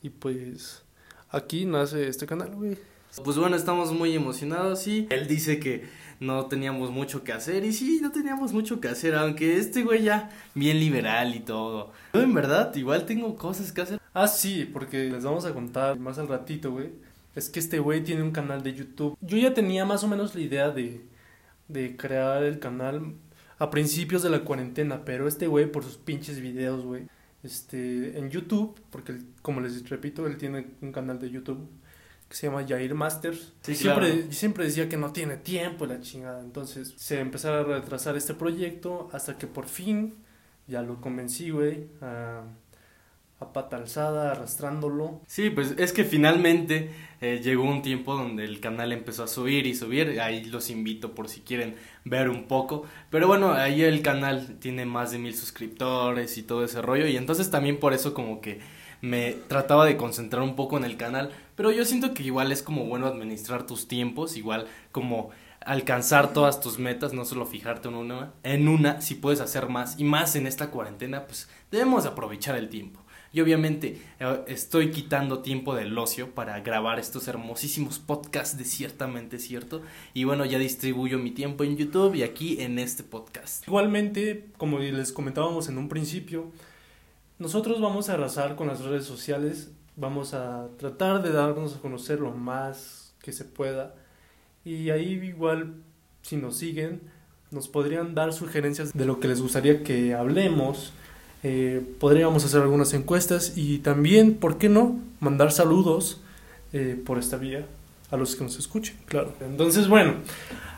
Y 0.00 0.10
pues 0.10 0.84
aquí 1.28 1.66
nace 1.66 2.06
este 2.06 2.24
canal, 2.24 2.54
güey. 2.54 2.78
Pues 3.24 3.36
bueno, 3.36 3.56
estamos 3.56 3.92
muy 3.92 4.14
emocionados 4.14 4.86
y 4.86 5.08
él 5.10 5.26
dice 5.26 5.58
que 5.58 5.88
no 6.20 6.46
teníamos 6.46 6.92
mucho 6.92 7.24
que 7.24 7.32
hacer 7.32 7.64
y 7.64 7.72
sí, 7.72 7.98
no 8.00 8.12
teníamos 8.12 8.52
mucho 8.52 8.80
que 8.80 8.86
hacer, 8.86 9.16
aunque 9.16 9.56
este 9.56 9.82
güey 9.82 10.04
ya 10.04 10.30
bien 10.54 10.78
liberal 10.78 11.34
y 11.34 11.40
todo. 11.40 11.90
Yo 12.14 12.22
en 12.22 12.32
verdad 12.32 12.72
igual 12.76 13.06
tengo 13.06 13.34
cosas 13.34 13.72
que 13.72 13.80
hacer. 13.80 14.00
Ah, 14.14 14.28
sí, 14.28 14.70
porque 14.72 15.10
les 15.10 15.24
vamos 15.24 15.46
a 15.46 15.52
contar 15.52 15.98
más 15.98 16.18
al 16.20 16.28
ratito, 16.28 16.70
güey 16.70 16.92
es 17.34 17.48
que 17.48 17.60
este 17.60 17.78
güey 17.78 18.02
tiene 18.04 18.22
un 18.22 18.30
canal 18.30 18.62
de 18.62 18.74
YouTube. 18.74 19.16
Yo 19.20 19.38
ya 19.38 19.54
tenía 19.54 19.84
más 19.84 20.04
o 20.04 20.08
menos 20.08 20.34
la 20.34 20.40
idea 20.40 20.70
de, 20.70 21.04
de 21.68 21.96
crear 21.96 22.42
el 22.42 22.58
canal 22.58 23.14
a 23.58 23.70
principios 23.70 24.22
de 24.22 24.30
la 24.30 24.44
cuarentena, 24.44 25.04
pero 25.04 25.28
este 25.28 25.46
güey 25.46 25.70
por 25.70 25.84
sus 25.84 25.96
pinches 25.96 26.40
videos, 26.40 26.84
güey, 26.84 27.06
este, 27.42 28.18
en 28.18 28.30
YouTube, 28.30 28.80
porque 28.90 29.18
como 29.40 29.60
les 29.60 29.88
repito, 29.88 30.26
él 30.26 30.36
tiene 30.36 30.66
un 30.80 30.92
canal 30.92 31.18
de 31.18 31.30
YouTube 31.30 31.68
que 32.28 32.36
se 32.36 32.46
llama 32.46 32.66
Jair 32.66 32.94
Masters. 32.94 33.52
Sí, 33.62 33.74
siempre, 33.74 34.32
siempre 34.32 34.64
decía 34.64 34.88
que 34.88 34.96
no 34.96 35.12
tiene 35.12 35.36
tiempo 35.36 35.86
la 35.86 36.00
chingada, 36.00 36.40
entonces 36.40 36.94
se 36.96 37.20
empezó 37.20 37.52
a 37.52 37.62
retrasar 37.62 38.16
este 38.16 38.34
proyecto 38.34 39.08
hasta 39.12 39.38
que 39.38 39.46
por 39.46 39.66
fin 39.66 40.14
ya 40.66 40.82
lo 40.82 41.00
convencí, 41.00 41.50
güey, 41.50 41.88
a 42.00 42.42
a 43.42 43.52
pata 43.52 43.76
alzada, 43.76 44.32
arrastrándolo. 44.32 45.20
Sí, 45.26 45.50
pues 45.50 45.74
es 45.78 45.92
que 45.92 46.04
finalmente 46.04 46.90
eh, 47.20 47.40
llegó 47.42 47.64
un 47.64 47.82
tiempo 47.82 48.14
donde 48.14 48.44
el 48.44 48.60
canal 48.60 48.92
empezó 48.92 49.24
a 49.24 49.28
subir 49.28 49.66
y 49.66 49.74
subir. 49.74 50.20
Ahí 50.20 50.44
los 50.44 50.70
invito 50.70 51.14
por 51.14 51.28
si 51.28 51.40
quieren 51.40 51.76
ver 52.04 52.28
un 52.28 52.44
poco. 52.44 52.84
Pero 53.10 53.26
bueno, 53.26 53.52
ahí 53.52 53.82
el 53.82 54.02
canal 54.02 54.56
tiene 54.58 54.86
más 54.86 55.12
de 55.12 55.18
mil 55.18 55.34
suscriptores 55.34 56.38
y 56.38 56.42
todo 56.42 56.64
ese 56.64 56.82
rollo. 56.82 57.06
Y 57.06 57.16
entonces 57.16 57.50
también 57.50 57.78
por 57.78 57.92
eso 57.92 58.14
como 58.14 58.40
que 58.40 58.60
me 59.00 59.32
trataba 59.48 59.84
de 59.84 59.96
concentrar 59.96 60.42
un 60.42 60.56
poco 60.56 60.78
en 60.78 60.84
el 60.84 60.96
canal. 60.96 61.30
Pero 61.54 61.70
yo 61.70 61.84
siento 61.84 62.14
que 62.14 62.22
igual 62.22 62.50
es 62.52 62.62
como 62.62 62.86
bueno 62.86 63.06
administrar 63.06 63.66
tus 63.66 63.88
tiempos, 63.88 64.36
igual 64.36 64.66
como 64.90 65.30
alcanzar 65.66 66.32
todas 66.32 66.60
tus 66.60 66.78
metas, 66.78 67.12
no 67.12 67.24
solo 67.24 67.46
fijarte 67.46 67.88
en 67.88 67.94
una, 67.94 68.32
en 68.42 68.68
una, 68.68 69.00
si 69.00 69.14
puedes 69.14 69.40
hacer 69.40 69.68
más 69.68 69.98
y 69.98 70.04
más 70.04 70.34
en 70.36 70.46
esta 70.46 70.70
cuarentena, 70.70 71.26
pues 71.26 71.48
debemos 71.70 72.06
aprovechar 72.06 72.56
el 72.56 72.68
tiempo. 72.68 73.01
Y 73.32 73.40
obviamente 73.40 74.00
eh, 74.20 74.44
estoy 74.46 74.90
quitando 74.90 75.40
tiempo 75.40 75.74
del 75.74 75.96
ocio 75.96 76.34
para 76.34 76.60
grabar 76.60 76.98
estos 76.98 77.28
hermosísimos 77.28 77.98
podcasts 77.98 78.58
de 78.58 78.64
ciertamente 78.64 79.38
cierto. 79.38 79.82
Y 80.12 80.24
bueno, 80.24 80.44
ya 80.44 80.58
distribuyo 80.58 81.18
mi 81.18 81.30
tiempo 81.30 81.64
en 81.64 81.76
YouTube 81.76 82.14
y 82.14 82.22
aquí 82.22 82.60
en 82.60 82.78
este 82.78 83.02
podcast. 83.02 83.66
Igualmente, 83.66 84.48
como 84.58 84.78
les 84.78 85.12
comentábamos 85.12 85.68
en 85.68 85.78
un 85.78 85.88
principio, 85.88 86.50
nosotros 87.38 87.80
vamos 87.80 88.10
a 88.10 88.14
arrasar 88.14 88.54
con 88.54 88.68
las 88.68 88.80
redes 88.84 89.04
sociales, 89.04 89.72
vamos 89.96 90.34
a 90.34 90.68
tratar 90.78 91.22
de 91.22 91.32
darnos 91.32 91.74
a 91.74 91.80
conocer 91.80 92.20
lo 92.20 92.32
más 92.32 93.14
que 93.22 93.32
se 93.32 93.46
pueda. 93.46 93.94
Y 94.64 94.90
ahí 94.90 95.14
igual, 95.24 95.74
si 96.20 96.36
nos 96.36 96.58
siguen, 96.58 97.00
nos 97.50 97.68
podrían 97.68 98.14
dar 98.14 98.32
sugerencias 98.32 98.92
de 98.92 99.04
lo 99.06 99.20
que 99.20 99.28
les 99.28 99.40
gustaría 99.40 99.82
que 99.82 100.14
hablemos. 100.14 100.92
Eh, 101.44 101.82
podríamos 101.98 102.44
hacer 102.44 102.62
algunas 102.62 102.94
encuestas 102.94 103.54
y 103.56 103.78
también, 103.78 104.34
¿por 104.34 104.58
qué 104.58 104.68
no?, 104.68 105.00
mandar 105.18 105.50
saludos 105.50 106.20
eh, 106.72 107.00
por 107.04 107.18
esta 107.18 107.36
vía 107.36 107.66
a 108.10 108.16
los 108.16 108.36
que 108.36 108.44
nos 108.44 108.58
escuchen, 108.58 108.96
claro. 109.06 109.32
Entonces, 109.40 109.88
bueno, 109.88 110.14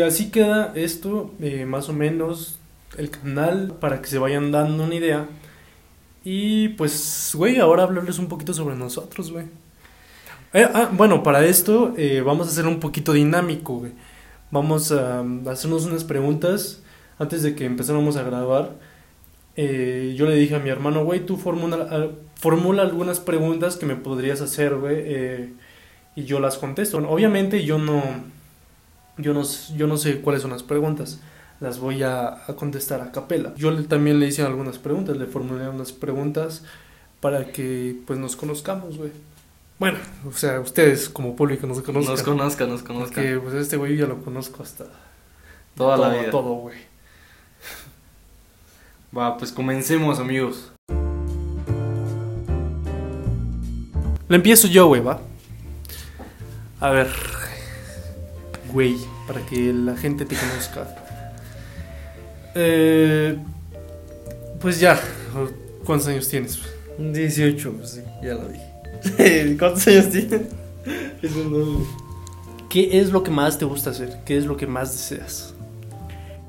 así 0.05 0.31
queda 0.31 0.73
esto, 0.75 1.33
eh, 1.41 1.67
más 1.67 1.89
o 1.89 1.93
menos, 1.93 2.59
el 2.97 3.11
canal 3.11 3.75
para 3.79 4.01
que 4.01 4.09
se 4.09 4.19
vayan 4.19 4.53
dando 4.53 4.85
una 4.85 4.95
idea. 4.95 5.29
Y 6.25 6.69
pues, 6.71 7.33
güey, 7.35 7.59
ahora 7.59 7.83
hablarles 7.83 8.19
un 8.19 8.29
poquito 8.29 8.55
sobre 8.55 8.77
nosotros, 8.77 9.33
güey. 9.33 9.47
ah, 10.55 10.89
bueno, 10.93 11.23
para 11.23 11.45
esto 11.45 11.95
vamos 12.25 12.47
a 12.47 12.51
hacer 12.51 12.67
un 12.67 12.81
poquito 12.81 13.13
dinámico, 13.13 13.81
güey. 13.81 13.93
Vamos 14.51 14.93
a 14.93 15.25
hacernos 15.51 15.85
unas 15.85 16.05
preguntas 16.05 16.83
antes 17.19 17.43
de 17.43 17.55
que 17.55 17.67
empezáramos 17.67 18.17
a 18.17 18.23
grabar. 18.23 18.94
Eh, 19.57 20.15
yo 20.17 20.27
le 20.27 20.35
dije 20.35 20.57
a 20.57 20.59
mi 20.59 20.71
hermano, 20.71 21.05
güey, 21.05 21.25
tú 21.25 21.37
formula, 21.37 22.11
formula 22.35 22.83
algunas 22.83 23.21
preguntas 23.21 23.77
que 23.77 23.87
me 23.87 23.97
podrías 23.97 24.41
hacer, 24.41 24.75
güey, 24.77 24.97
eh, 24.99 25.53
y 26.17 26.25
yo 26.25 26.41
las 26.41 26.59
contesto. 26.59 26.99
obviamente 26.99 27.65
yo 27.65 27.79
no, 27.79 28.03
yo 29.17 29.33
no, 29.33 29.43
yo 29.77 29.87
no 29.87 29.97
sé 29.97 30.21
cuáles 30.21 30.43
son 30.43 30.51
las 30.51 30.63
preguntas, 30.63 31.21
las 31.61 31.79
voy 31.79 32.03
a, 32.03 32.29
a 32.29 32.57
contestar 32.57 33.01
a 33.01 33.13
capela. 33.13 33.55
Yo 33.57 33.85
también 33.87 34.19
le 34.19 34.27
hice 34.27 34.43
algunas 34.43 34.79
preguntas, 34.79 35.17
le 35.17 35.27
formulé 35.27 35.69
unas 35.69 35.93
preguntas 35.93 36.65
para 37.21 37.47
que 37.53 37.97
pues 38.07 38.19
nos 38.19 38.37
conozcamos, 38.37 38.99
güey. 38.99 39.11
Bueno, 39.79 39.99
o 40.29 40.33
sea, 40.33 40.61
ustedes 40.61 41.09
como 41.09 41.35
público 41.35 41.67
nos 41.67 41.81
conozcan. 41.81 42.15
Nos 42.15 42.23
conozcan, 42.23 42.69
nos 42.69 42.83
conozcan. 42.83 43.25
Porque 43.25 43.39
pues 43.39 43.55
este 43.55 43.77
güey 43.77 43.97
ya 43.97 44.07
lo 44.07 44.23
conozco 44.23 44.63
hasta 44.63 44.85
toda 45.77 45.97
todo, 45.97 46.09
la 46.09 46.19
vida. 46.19 46.31
Todo, 46.31 46.55
güey. 46.55 46.94
Va, 49.17 49.37
pues 49.37 49.53
comencemos, 49.53 50.19
amigos. 50.19 50.73
Le 54.29 54.37
empiezo 54.37 54.67
yo, 54.67 54.89
güey, 54.89 55.01
va. 55.01 55.21
A 56.81 56.91
ver, 56.91 57.07
güey, 58.73 58.97
para 59.29 59.41
que 59.47 59.73
la 59.73 59.97
gente 59.97 60.25
te 60.25 60.35
conozca. 60.35 60.97
Eh, 62.57 63.39
pues 64.61 64.81
ya, 64.81 65.01
¿cuántos 65.85 66.09
años 66.09 66.29
tienes? 66.29 66.61
18, 66.99 67.73
pues 67.73 67.91
sí, 67.91 68.01
ya 68.21 68.35
lo 68.35 68.49
dije. 68.49 69.57
¿Cuántos 69.59 69.87
años 69.87 70.11
tienes? 70.11 70.43
Eso 71.23 71.45
no. 71.49 71.87
¿Qué 72.69 72.99
es 72.99 73.13
lo 73.13 73.23
que 73.23 73.31
más 73.31 73.59
te 73.59 73.65
gusta 73.65 73.91
hacer? 73.91 74.19
¿Qué 74.25 74.37
es 74.37 74.47
lo 74.47 74.57
que 74.57 74.67
más 74.67 74.91
deseas? 74.91 75.54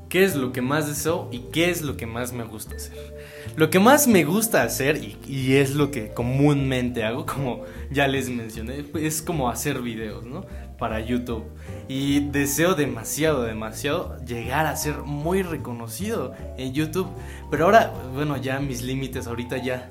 ¿Qué 0.08 0.24
es 0.24 0.36
lo 0.36 0.52
que 0.52 0.62
más 0.62 0.86
deseo 0.86 1.28
y 1.32 1.40
qué 1.52 1.70
es 1.70 1.82
lo 1.82 1.96
que 1.96 2.06
más 2.06 2.32
me 2.32 2.44
gusta 2.44 2.76
hacer? 2.76 3.16
Lo 3.56 3.70
que 3.70 3.80
más 3.80 4.06
me 4.06 4.24
gusta 4.24 4.62
hacer 4.62 4.96
y, 4.98 5.16
y, 5.26 5.56
es 5.56 5.74
lo 5.74 5.90
que 5.90 6.12
comúnmente 6.12 7.04
hago, 7.04 7.26
como 7.34 7.62
ya 7.90 8.06
les 8.06 8.28
mencioné, 8.28 8.84
es 8.94 9.22
como 9.22 9.48
hacer 9.48 9.80
videos, 9.82 10.24
¿no? 10.24 10.44
Para 10.78 11.00
YouTube. 11.00 11.44
Y 11.88 12.20
deseo 12.20 12.74
demasiado, 12.74 13.42
demasiado 13.42 14.16
llegar 14.24 14.66
a 14.66 14.76
ser 14.76 14.98
muy 14.98 15.42
reconocido 15.42 16.34
en 16.58 16.72
YouTube. 16.72 17.08
Pero 17.50 17.64
ahora, 17.64 17.92
bueno, 18.14 18.36
ya 18.36 18.60
mis 18.60 18.82
límites 18.82 19.26
ahorita 19.26 19.56
ya 19.56 19.90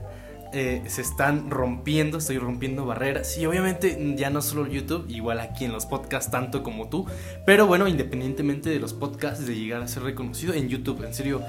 eh, 0.55 0.81
se 0.87 1.01
están 1.01 1.51
rompiendo, 1.51 2.19
estoy 2.19 2.37
rompiendo 2.37 2.85
barreras. 2.85 3.37
Y 3.37 3.45
obviamente 3.45 4.15
ya 4.15 4.29
no 4.29 4.41
solo 4.41 4.65
YouTube, 4.67 5.05
igual 5.09 5.41
aquí 5.41 5.65
en 5.65 5.73
los 5.73 5.85
podcasts, 5.85 6.31
tanto 6.31 6.63
como 6.63 6.87
tú. 6.87 7.05
Pero 7.45 7.67
bueno, 7.67 7.89
independientemente 7.89 8.69
de 8.69 8.79
los 8.79 8.93
podcasts, 8.93 9.45
de 9.45 9.53
llegar 9.53 9.81
a 9.81 9.87
ser 9.89 10.03
reconocido 10.03 10.53
en 10.53 10.69
YouTube, 10.69 11.03
en 11.03 11.13
serio. 11.13 11.41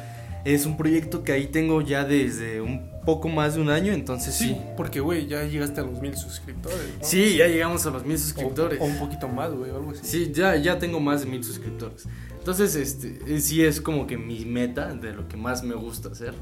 Es 0.44 0.66
un 0.66 0.76
proyecto 0.76 1.22
que 1.24 1.32
ahí 1.32 1.46
tengo 1.46 1.82
ya 1.82 2.04
desde 2.04 2.60
un 2.60 2.90
poco 3.04 3.28
más 3.28 3.54
de 3.54 3.60
un 3.60 3.70
año, 3.70 3.92
entonces 3.92 4.34
sí. 4.34 4.48
sí. 4.48 4.56
Porque, 4.76 4.98
güey, 4.98 5.26
ya 5.26 5.44
llegaste 5.44 5.80
a 5.80 5.84
los 5.84 6.00
mil 6.00 6.16
suscriptores. 6.16 6.78
¿no? 6.98 7.04
Sí, 7.04 7.36
ya 7.36 7.46
llegamos 7.46 7.86
a 7.86 7.90
los 7.90 8.04
mil 8.04 8.18
suscriptores. 8.18 8.80
O, 8.80 8.84
o 8.84 8.86
un 8.86 8.98
poquito 8.98 9.28
más, 9.28 9.52
güey, 9.52 9.70
algo 9.70 9.92
así. 9.92 10.00
Sí, 10.02 10.32
ya, 10.34 10.56
ya 10.56 10.78
tengo 10.78 10.98
más 10.98 11.20
de 11.20 11.26
mil 11.26 11.44
suscriptores. 11.44 12.08
Entonces, 12.38 12.74
este, 12.76 13.40
sí 13.40 13.64
es 13.64 13.80
como 13.80 14.06
que 14.06 14.16
mi 14.16 14.44
meta 14.44 14.94
de 14.94 15.12
lo 15.12 15.28
que 15.28 15.36
más 15.36 15.62
me 15.62 15.74
gusta 15.74 16.10
hacer. 16.10 16.34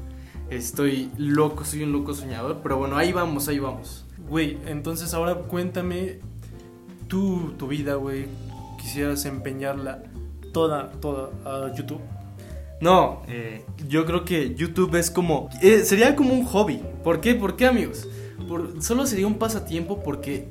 Estoy 0.49 1.11
loco, 1.17 1.65
soy 1.65 1.83
un 1.83 1.91
loco 1.91 2.13
soñador, 2.13 2.59
pero 2.61 2.77
bueno, 2.77 2.97
ahí 2.97 3.11
vamos, 3.11 3.47
ahí 3.47 3.59
vamos. 3.59 4.05
Güey, 4.29 4.57
entonces 4.67 5.13
ahora 5.13 5.35
cuéntame 5.35 6.19
tú, 7.07 7.53
tu 7.57 7.67
vida, 7.67 7.95
güey. 7.95 8.27
Quisieras 8.77 9.25
empeñarla 9.25 10.03
toda, 10.53 10.91
toda 10.91 11.29
a 11.45 11.73
YouTube. 11.73 12.01
No, 12.81 13.23
eh, 13.27 13.65
yo 13.87 14.05
creo 14.05 14.25
que 14.25 14.53
YouTube 14.53 14.95
es 14.95 15.09
como... 15.09 15.49
Eh, 15.61 15.79
sería 15.79 16.15
como 16.15 16.33
un 16.33 16.45
hobby. 16.45 16.81
¿Por 17.03 17.21
qué? 17.21 17.33
¿Por 17.33 17.55
qué, 17.55 17.65
amigos? 17.65 18.07
Por, 18.47 18.83
solo 18.83 19.07
sería 19.07 19.25
un 19.25 19.39
pasatiempo 19.39 20.03
porque 20.03 20.47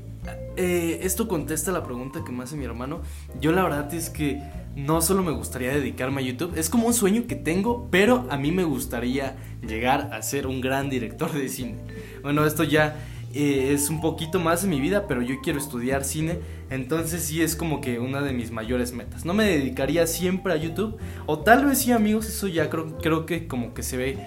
eh, 0.56 1.00
esto 1.02 1.28
contesta 1.28 1.70
la 1.70 1.84
pregunta 1.84 2.22
que 2.24 2.32
me 2.32 2.42
hace 2.42 2.56
mi 2.56 2.64
hermano. 2.64 3.02
Yo 3.40 3.52
la 3.52 3.62
verdad 3.62 3.92
es 3.94 4.10
que 4.10 4.42
no 4.76 5.00
solo 5.00 5.22
me 5.22 5.32
gustaría 5.32 5.72
dedicarme 5.72 6.20
a 6.20 6.24
YouTube, 6.24 6.56
es 6.56 6.68
como 6.68 6.86
un 6.86 6.94
sueño 6.94 7.26
que 7.26 7.36
tengo, 7.36 7.88
pero 7.90 8.26
a 8.30 8.36
mí 8.36 8.52
me 8.52 8.64
gustaría 8.64 9.36
llegar 9.66 10.10
a 10.12 10.22
ser 10.22 10.46
un 10.46 10.60
gran 10.60 10.90
director 10.90 11.32
de 11.32 11.48
cine. 11.48 11.76
Bueno, 12.22 12.44
esto 12.44 12.64
ya 12.64 12.96
eh, 13.34 13.72
es 13.72 13.90
un 13.90 14.00
poquito 14.00 14.40
más 14.40 14.64
en 14.64 14.70
mi 14.70 14.80
vida, 14.80 15.06
pero 15.06 15.22
yo 15.22 15.36
quiero 15.42 15.58
estudiar 15.58 16.04
cine, 16.04 16.38
entonces 16.70 17.22
sí 17.22 17.42
es 17.42 17.56
como 17.56 17.80
que 17.80 17.98
una 17.98 18.20
de 18.20 18.32
mis 18.32 18.50
mayores 18.50 18.92
metas. 18.92 19.24
No 19.24 19.34
me 19.34 19.44
dedicaría 19.44 20.06
siempre 20.06 20.52
a 20.52 20.56
YouTube, 20.56 20.98
o 21.26 21.38
tal 21.38 21.66
vez 21.66 21.78
sí 21.78 21.92
amigos, 21.92 22.26
eso 22.28 22.48
ya 22.48 22.70
creo, 22.70 22.98
creo 22.98 23.26
que 23.26 23.46
como 23.46 23.74
que 23.74 23.82
se 23.82 23.96
ve 23.96 24.18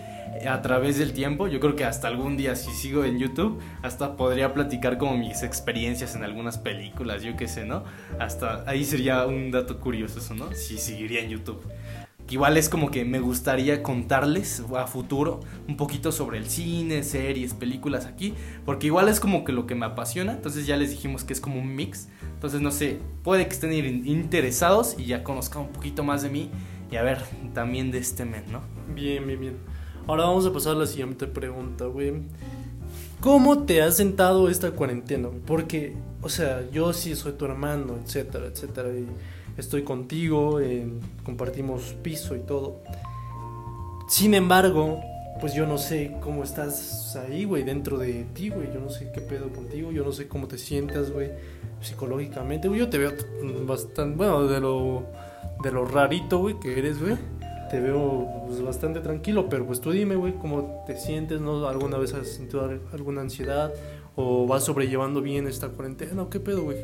a 0.48 0.62
través 0.62 0.98
del 0.98 1.14
tiempo. 1.14 1.48
Yo 1.48 1.60
creo 1.60 1.76
que 1.76 1.86
hasta 1.86 2.08
algún 2.08 2.38
día 2.38 2.56
si 2.56 2.72
sigo 2.72 3.04
en 3.06 3.20
YouTube, 3.20 3.60
hasta 3.82 4.16
podría 4.16 4.54
platicar 4.54 4.98
como 4.98 5.18
mis 5.18 5.44
experiencias 5.44 6.16
en 6.16 6.24
algunas 6.24 6.58
películas, 6.58 7.24
yo 7.24 7.36
qué 7.36 7.48
sé, 7.48 7.66
¿no? 7.66 7.84
Hasta 8.20 8.64
ahí 8.68 8.84
sería 8.84 9.26
un 9.26 9.52
dato 9.52 9.80
curioso 9.80 10.20
eso, 10.20 10.34
¿no? 10.34 10.52
Si 10.54 10.78
seguiría 10.78 11.22
en 11.22 11.30
YouTube. 11.30 11.62
Igual 12.30 12.58
es 12.58 12.68
como 12.68 12.92
que 12.92 13.06
me 13.06 13.20
gustaría 13.22 13.82
contarles 13.82 14.62
a 14.76 14.86
futuro 14.86 15.40
un 15.70 15.78
poquito 15.78 16.12
sobre 16.12 16.38
el 16.38 16.50
cine, 16.50 17.04
series, 17.04 17.54
películas 17.54 18.06
aquí, 18.06 18.34
porque 18.66 18.88
igual 18.88 19.08
es 19.08 19.22
como 19.22 19.46
que 19.46 19.54
lo 19.54 19.66
que 19.66 19.76
me 19.76 19.86
apasiona, 19.86 20.34
entonces 20.34 20.68
ya 20.68 20.76
les 20.76 20.90
dijimos 20.90 21.24
que 21.24 21.32
es 21.32 21.40
como 21.40 21.58
un 21.62 21.74
mix, 21.74 22.10
entonces 22.34 22.60
no 22.60 22.72
sé, 22.72 23.00
puede 23.24 23.48
que 23.48 23.54
estén 23.54 23.72
interesados 24.06 24.96
y 24.98 25.06
ya 25.06 25.24
conozcan 25.24 25.62
un 25.64 25.70
poquito 25.70 26.04
más 26.04 26.22
de 26.22 26.30
mí 26.30 26.52
y 26.92 26.98
a 26.98 27.02
ver 27.02 27.22
también 27.54 27.92
de 27.92 28.00
este 28.00 28.26
men, 28.26 28.44
¿no? 28.52 28.62
Bien, 28.94 29.26
bien, 29.26 29.40
bien. 29.40 29.58
Ahora 30.08 30.24
vamos 30.24 30.46
a 30.46 30.54
pasar 30.54 30.78
a 30.78 30.80
la 30.80 30.86
siguiente 30.86 31.28
pregunta, 31.28 31.86
güey. 31.86 32.14
¿Cómo 33.20 33.64
te 33.64 33.82
has 33.82 33.98
sentado 33.98 34.48
esta 34.48 34.72
cuarentena? 34.72 35.28
Porque, 35.46 35.98
o 36.22 36.30
sea, 36.30 36.64
yo 36.72 36.94
sí 36.94 37.14
soy 37.14 37.34
tu 37.34 37.44
hermano, 37.44 37.98
etcétera, 38.06 38.46
etcétera. 38.46 38.88
Y 38.90 39.06
estoy 39.58 39.84
contigo, 39.84 40.62
eh, 40.62 40.88
compartimos 41.26 41.94
piso 42.04 42.38
y 42.38 42.40
todo. 42.40 42.80
Sin 44.08 44.34
embargo, 44.34 45.02
pues 45.42 45.54
yo 45.54 45.68
no 45.68 45.78
sé 45.78 46.16
cómo 46.22 46.46
estás 46.46 47.18
ahí, 47.18 47.44
güey, 47.44 47.64
dentro 47.64 47.98
de 47.98 48.24
ti, 48.34 48.48
güey. 48.48 48.72
Yo 48.74 48.80
no 48.80 48.90
sé 48.90 49.12
qué 49.14 49.20
pedo 49.20 49.50
contigo, 49.50 49.92
yo 49.92 50.06
no 50.06 50.14
sé 50.14 50.30
cómo 50.30 50.48
te 50.48 50.58
sientas, 50.58 51.12
güey, 51.12 51.32
psicológicamente. 51.82 52.74
Yo 52.74 52.88
te 52.88 52.98
veo 52.98 53.12
bastante, 53.66 54.16
bueno, 54.16 54.48
de 54.48 54.62
lo, 54.62 55.04
de 55.62 55.72
lo 55.74 55.84
rarito, 55.84 56.40
güey, 56.40 56.58
que 56.62 56.80
eres, 56.80 56.98
güey 56.98 57.18
te 57.70 57.80
veo 57.80 58.46
pues, 58.48 58.62
bastante 58.62 59.00
tranquilo, 59.00 59.50
pero 59.50 59.66
pues 59.66 59.82
tú 59.82 59.92
dime, 59.92 60.16
güey, 60.16 60.34
cómo 60.34 60.84
te 60.86 60.98
sientes, 60.98 61.42
¿no? 61.42 61.68
¿Alguna 61.68 61.98
vez 61.98 62.14
has 62.14 62.28
sentido 62.28 62.70
alguna 62.94 63.22
ansiedad? 63.22 63.74
¿O 64.16 64.48
vas 64.48 64.64
sobrellevando 64.64 65.22
bien 65.22 65.48
esta 65.48 65.70
cuarentena? 65.70 66.24
¿O 66.24 66.30
qué 66.30 66.40
pedo, 66.40 66.64
güey? 66.64 66.78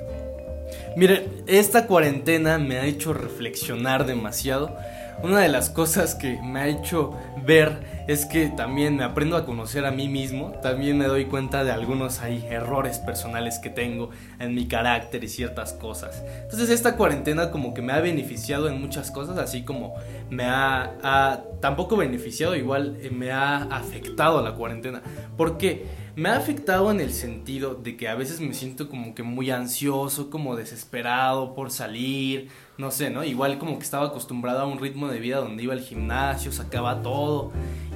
Mire, 0.95 1.27
esta 1.47 1.87
cuarentena 1.87 2.57
me 2.57 2.77
ha 2.77 2.85
hecho 2.85 3.13
reflexionar 3.13 4.05
demasiado. 4.05 4.75
Una 5.21 5.39
de 5.39 5.49
las 5.49 5.69
cosas 5.69 6.15
que 6.15 6.39
me 6.41 6.59
ha 6.61 6.67
hecho 6.67 7.17
ver 7.45 8.03
es 8.07 8.25
que 8.25 8.47
también 8.47 8.97
me 8.97 9.03
aprendo 9.03 9.37
a 9.37 9.45
conocer 9.45 9.85
a 9.85 9.91
mí 9.91 10.09
mismo, 10.09 10.51
también 10.61 10.97
me 10.97 11.05
doy 11.05 11.25
cuenta 11.25 11.63
de 11.63 11.71
algunos 11.71 12.19
ahí 12.19 12.45
errores 12.49 12.99
personales 12.99 13.59
que 13.59 13.69
tengo 13.69 14.09
en 14.39 14.53
mi 14.53 14.67
carácter 14.67 15.23
y 15.23 15.29
ciertas 15.29 15.73
cosas. 15.73 16.23
Entonces 16.41 16.69
esta 16.69 16.97
cuarentena 16.97 17.51
como 17.51 17.73
que 17.73 17.81
me 17.81 17.93
ha 17.93 18.01
beneficiado 18.01 18.67
en 18.67 18.81
muchas 18.81 19.11
cosas, 19.11 19.37
así 19.37 19.63
como 19.63 19.93
me 20.29 20.43
ha, 20.45 21.43
tampoco 21.61 21.95
beneficiado, 21.95 22.55
igual 22.55 22.97
eh, 23.01 23.09
me 23.09 23.31
ha 23.31 23.63
afectado 23.63 24.41
la 24.41 24.55
cuarentena. 24.55 25.01
Porque 25.37 25.85
me 26.15 26.29
ha 26.29 26.35
afectado 26.35 26.91
en 26.91 26.99
el 26.99 27.11
sentido 27.11 27.73
de 27.75 27.97
que 27.97 28.07
a 28.07 28.15
veces 28.15 28.39
me 28.39 28.53
siento 28.53 28.89
como 28.89 29.15
que 29.15 29.23
muy 29.23 29.49
ansioso, 29.49 30.29
como 30.29 30.55
desesperado 30.55 31.55
por 31.55 31.71
salir, 31.71 32.49
no 32.77 32.91
sé, 32.91 33.09
¿no? 33.09 33.23
Igual 33.23 33.59
como 33.59 33.77
que 33.77 33.83
estaba 33.83 34.07
acostumbrado 34.07 34.61
a 34.61 34.65
un 34.65 34.79
ritmo 34.79 35.07
de 35.07 35.19
vida 35.19 35.37
donde 35.37 35.63
iba 35.63 35.73
al 35.73 35.81
gimnasio, 35.81 36.51
sacaba 36.51 37.01
todo. 37.01 37.51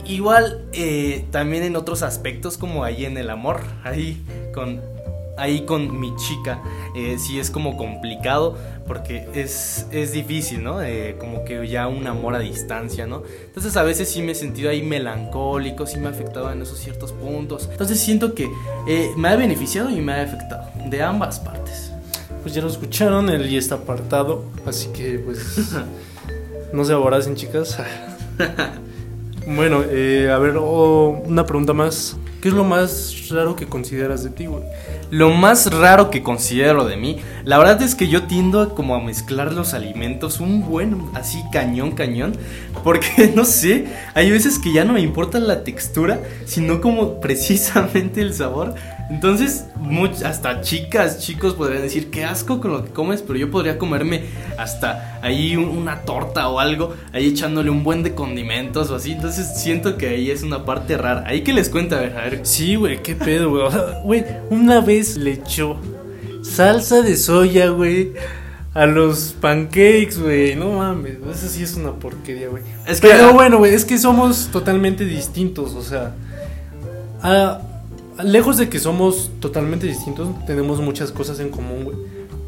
Igual 0.05 0.65
eh, 0.73 1.25
también 1.31 1.63
en 1.63 1.75
otros 1.75 2.03
aspectos 2.03 2.57
como 2.57 2.83
ahí 2.83 3.05
en 3.05 3.17
el 3.17 3.29
amor, 3.29 3.61
ahí 3.83 4.23
con 4.53 4.81
ahí 5.37 5.61
con 5.61 5.99
mi 5.99 6.15
chica 6.15 6.61
eh, 6.95 7.17
sí 7.19 7.39
es 7.39 7.51
como 7.51 7.77
complicado 7.77 8.57
porque 8.87 9.27
es, 9.33 9.85
es 9.91 10.13
difícil, 10.13 10.63
¿no? 10.63 10.81
Eh, 10.81 11.15
como 11.19 11.43
que 11.43 11.67
ya 11.67 11.87
un 11.87 12.07
amor 12.07 12.35
a 12.35 12.39
distancia, 12.39 13.05
¿no? 13.05 13.23
Entonces 13.45 13.75
a 13.77 13.83
veces 13.83 14.09
sí 14.09 14.21
me 14.21 14.31
he 14.31 14.35
sentido 14.35 14.69
ahí 14.69 14.81
melancólico, 14.81 15.85
sí 15.85 15.99
me 15.99 16.07
ha 16.07 16.11
afectado 16.11 16.51
en 16.51 16.61
esos 16.61 16.79
ciertos 16.79 17.11
puntos. 17.11 17.67
Entonces 17.71 17.99
siento 17.99 18.33
que 18.33 18.49
eh, 18.87 19.11
me 19.17 19.27
ha 19.27 19.35
beneficiado 19.35 19.89
y 19.89 20.01
me 20.01 20.13
ha 20.13 20.23
afectado 20.23 20.69
de 20.89 21.03
ambas 21.03 21.39
partes. 21.39 21.91
Pues 22.41 22.53
ya 22.53 22.61
lo 22.61 22.69
escucharon, 22.69 23.29
él 23.29 23.49
ya 23.49 23.59
está 23.59 23.75
apartado, 23.75 24.45
así 24.65 24.87
que 24.89 25.19
pues 25.19 25.71
no 26.73 26.85
se 26.85 26.93
aboracen 26.93 27.35
chicas. 27.35 27.77
bueno, 29.47 29.83
eh, 29.89 30.29
a 30.31 30.37
ver, 30.37 30.55
oh, 30.57 31.21
una 31.25 31.45
pregunta 31.45 31.73
más. 31.73 32.15
¿Qué 32.41 32.49
es 32.49 32.53
lo 32.53 32.63
más 32.63 33.29
raro 33.29 33.55
que 33.55 33.65
consideras 33.65 34.23
de 34.23 34.29
ti, 34.29 34.45
güey? 34.45 34.63
Lo 35.09 35.31
más 35.31 35.71
raro 35.73 36.11
que 36.11 36.21
considero 36.21 36.85
de 36.85 36.95
mí, 36.95 37.17
la 37.43 37.57
verdad 37.57 37.81
es 37.81 37.95
que 37.95 38.07
yo 38.07 38.23
tiendo 38.23 38.75
como 38.75 38.93
a 38.93 38.99
mezclar 38.99 39.53
los 39.53 39.73
alimentos 39.73 40.39
un 40.39 40.63
buen, 40.63 41.01
así 41.15 41.41
cañón, 41.51 41.91
cañón, 41.91 42.37
porque 42.83 43.31
no 43.35 43.43
sé, 43.43 43.87
hay 44.13 44.29
veces 44.29 44.59
que 44.59 44.71
ya 44.71 44.85
no 44.85 44.93
me 44.93 45.01
importa 45.01 45.39
la 45.39 45.63
textura, 45.63 46.19
sino 46.45 46.79
como 46.79 47.19
precisamente 47.21 48.21
el 48.21 48.33
sabor. 48.33 48.75
Entonces, 49.09 49.65
hasta 50.25 50.61
chicas, 50.61 51.19
chicos 51.19 51.53
podrían 51.53 51.81
decir, 51.81 52.11
qué 52.11 52.25
asco 52.25 52.59
con 52.59 52.71
lo 52.71 52.83
que 52.83 52.91
comes, 52.91 53.21
pero 53.21 53.39
yo 53.39 53.49
podría 53.49 53.77
comerme 53.77 54.25
hasta 54.57 55.16
ahí 55.21 55.55
una 55.55 56.01
torta 56.01 56.49
o 56.49 56.59
algo, 56.59 56.93
ahí 57.13 57.27
echándole 57.27 57.69
un 57.69 57.83
buen 57.83 58.03
de 58.03 58.13
condimentos 58.13 58.89
o 58.89 58.95
así. 58.95 59.13
Entonces, 59.13 59.61
siento 59.61 59.97
que 59.97 60.07
ahí 60.09 60.31
es 60.31 60.43
una 60.43 60.65
parte 60.65 60.97
rara. 60.97 61.23
Ahí 61.27 61.41
que 61.41 61.53
les 61.53 61.69
cuenta, 61.69 61.97
a 61.97 62.01
ver, 62.01 62.17
a 62.17 62.21
ver. 62.23 62.39
Sí, 62.43 62.75
güey, 62.75 63.01
qué 63.01 63.15
pedo, 63.15 63.49
güey. 63.49 63.63
güey, 64.03 64.25
una 64.49 64.81
vez 64.81 65.17
le 65.17 65.33
echó 65.33 65.77
salsa 66.41 67.01
de 67.01 67.15
soya, 67.15 67.69
güey. 67.69 68.13
A 68.73 68.85
los 68.85 69.35
pancakes, 69.41 70.19
güey. 70.19 70.55
No 70.55 70.73
mames, 70.73 71.17
eso 71.33 71.47
sí 71.47 71.63
es 71.63 71.75
una 71.75 71.93
porquería, 71.93 72.47
güey. 72.49 72.63
Es 72.85 73.01
que, 73.01 73.07
Pero 73.07 73.33
bueno, 73.33 73.57
güey, 73.57 73.73
es 73.73 73.85
que 73.85 73.97
somos 73.97 74.49
totalmente 74.51 75.03
distintos, 75.03 75.73
o 75.73 75.81
sea. 75.81 76.13
A, 77.23 77.59
lejos 78.23 78.57
de 78.57 78.69
que 78.69 78.79
somos 78.79 79.31
totalmente 79.39 79.87
distintos, 79.87 80.27
tenemos 80.45 80.79
muchas 80.79 81.11
cosas 81.11 81.39
en 81.39 81.49
común, 81.49 81.85
güey. 81.85 81.97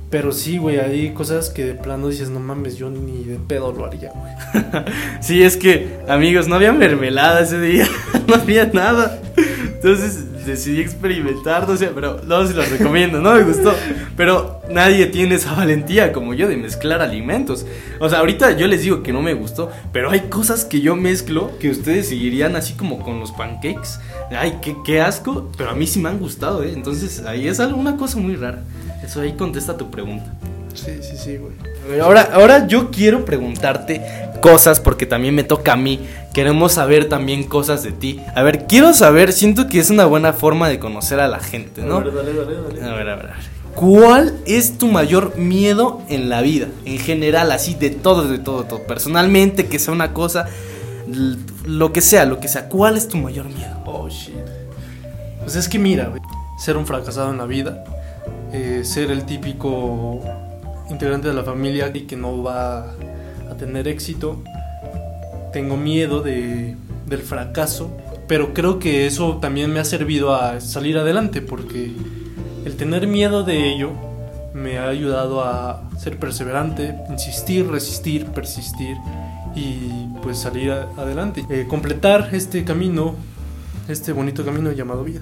Pero 0.10 0.32
sí, 0.32 0.58
güey, 0.58 0.80
hay 0.80 1.12
cosas 1.14 1.50
que 1.52 1.66
de 1.66 1.74
plano 1.76 2.08
dices, 2.08 2.30
no 2.30 2.40
mames, 2.40 2.78
yo 2.78 2.90
ni 2.90 3.24
de 3.26 3.38
pedo 3.38 3.72
lo 3.72 3.86
haría, 3.86 4.12
güey. 4.12 4.34
sí, 5.22 5.44
es 5.44 5.56
que, 5.56 6.00
amigos, 6.08 6.48
no 6.48 6.56
había 6.56 6.74
mermelada 6.74 7.42
ese 7.42 7.60
día, 7.62 7.88
no 8.28 8.36
había 8.36 8.66
nada. 8.74 9.22
Entonces 9.36 10.26
decidí 10.46 10.82
experimentar, 10.82 11.68
no 11.68 11.78
sé, 11.78 11.88
pero 11.88 12.22
no 12.26 12.46
se 12.46 12.54
los 12.54 12.70
recomiendo, 12.70 13.20
no 13.20 13.34
me 13.34 13.44
gustó. 13.44 13.74
Pero 14.16 14.62
nadie 14.70 15.08
tiene 15.08 15.36
esa 15.36 15.54
valentía 15.54 16.12
como 16.12 16.34
yo 16.34 16.48
de 16.48 16.58
mezclar 16.58 17.02
alimentos. 17.02 17.66
O 18.00 18.10
sea, 18.10 18.20
ahorita 18.20 18.52
yo 18.58 18.68
les 18.68 18.84
digo 18.84 19.04
que 19.04 19.14
no 19.14 19.22
me 19.22 19.34
gustó, 19.34 19.72
pero 19.92 20.10
hay 20.10 20.22
cosas 20.22 20.66
que 20.66 20.82
yo 20.82 20.96
mezclo 20.96 21.58
que 21.60 21.70
ustedes 21.70 22.10
seguirían 22.10 22.56
así 22.56 22.74
como 22.74 23.00
con 23.00 23.20
los 23.20 23.32
pancakes. 23.32 24.00
Ay, 24.32 24.60
qué, 24.62 24.76
qué 24.86 25.02
asco, 25.02 25.52
pero 25.58 25.72
a 25.72 25.76
mí 25.76 25.88
sí 25.88 26.00
me 26.00 26.10
han 26.10 26.20
gustado, 26.20 26.64
¿eh? 26.64 26.72
Entonces 26.74 27.24
ahí 27.26 27.48
es 27.48 27.60
algo, 27.60 27.80
una 27.80 27.98
cosa 27.98 28.18
muy 28.18 28.36
rara. 28.36 28.64
Eso 29.04 29.22
ahí 29.22 29.34
contesta 29.34 29.78
tu 29.78 29.90
pregunta. 29.90 30.26
Sí, 30.74 30.92
sí, 31.02 31.18
sí, 31.18 31.38
güey. 31.38 32.00
Ahora, 32.00 32.30
ahora 32.34 32.68
yo 32.68 32.92
quiero 32.92 33.26
preguntarte 33.26 34.29
cosas 34.40 34.80
porque 34.80 35.06
también 35.06 35.36
me 35.36 35.44
toca 35.44 35.74
a 35.74 35.78
mí. 35.78 36.00
Queremos 36.34 36.74
saber 36.74 37.10
también 37.10 37.44
cosas 37.44 37.84
de 37.84 37.92
ti. 37.92 38.20
A 38.36 38.44
ver, 38.44 38.66
quiero 38.68 38.94
saber, 38.94 39.34
siento 39.34 39.68
que 39.68 39.80
es 39.80 39.90
una 39.90 40.06
buena 40.06 40.34
forma 40.34 40.70
de 40.70 40.80
conocer 40.80 41.20
a 41.20 41.28
la 41.28 41.40
gente, 41.40 41.82
¿no? 41.82 41.98
A 41.98 42.00
ver, 42.02 42.14
dale, 42.14 42.34
dale, 42.34 42.56
dale. 42.56 42.84
A 42.84 42.96
ver, 42.96 43.10
a 43.10 43.16
ver, 43.16 43.30
¿Cuál 43.76 44.38
es 44.46 44.78
tu 44.78 44.88
mayor 44.88 45.38
miedo 45.38 46.02
en 46.10 46.30
la 46.30 46.42
vida? 46.42 46.68
En 46.86 46.98
general, 46.98 47.52
así, 47.52 47.76
de 47.76 47.90
todo, 47.90 48.28
de 48.28 48.40
todo, 48.40 48.64
de 48.64 48.70
todo. 48.70 48.84
Personalmente, 48.84 49.68
que 49.68 49.80
sea 49.80 49.94
una 49.94 50.14
cosa, 50.14 50.48
lo 51.66 51.94
que 51.94 52.02
sea, 52.02 52.26
lo 52.26 52.40
que 52.40 52.48
sea. 52.48 52.68
¿Cuál 52.68 52.98
es 52.98 53.08
tu 53.08 53.18
mayor 53.18 53.46
miedo? 53.46 53.82
Oh, 53.86 54.10
shit. 54.10 54.36
Pues 55.42 55.56
es 55.56 55.70
que 55.70 55.80
mira, 55.80 56.14
ser 56.58 56.78
un 56.78 56.86
fracasado 56.86 57.32
en 57.32 57.38
la 57.38 57.46
vida, 57.46 57.84
eh, 58.52 58.82
ser 58.84 59.12
el 59.12 59.24
típico 59.24 60.20
integrante 60.90 61.28
de 61.28 61.34
la 61.34 61.44
familia 61.44 61.92
y 61.94 62.02
que 62.02 62.16
no 62.16 62.44
va 62.44 62.94
a 63.50 63.56
tener 63.56 63.88
éxito. 63.88 64.44
Tengo 65.52 65.78
miedo 65.78 66.22
de, 66.22 66.76
del 67.08 67.22
fracaso, 67.22 67.92
pero 68.28 68.54
creo 68.54 68.80
que 68.80 69.08
eso 69.08 69.38
también 69.38 69.74
me 69.74 69.80
ha 69.80 69.86
servido 69.86 70.36
a 70.36 70.62
salir 70.62 70.98
adelante 70.98 71.42
porque 71.42 71.92
el 72.66 72.76
tener 72.76 73.08
miedo 73.08 73.44
de 73.44 73.74
ello 73.74 73.92
me 74.54 74.78
ha 74.78 74.88
ayudado 74.88 75.44
a 75.44 75.90
ser 75.98 76.18
perseverante, 76.18 76.96
insistir, 77.10 77.68
resistir, 77.68 78.26
persistir 78.28 78.98
y 79.56 80.08
pues 80.22 80.38
salir 80.38 80.72
adelante, 80.72 81.46
eh, 81.50 81.66
completar 81.68 82.30
este 82.34 82.64
camino, 82.64 83.16
este 83.88 84.12
bonito 84.12 84.46
camino 84.46 84.72
llamado 84.72 85.04
vida. 85.04 85.22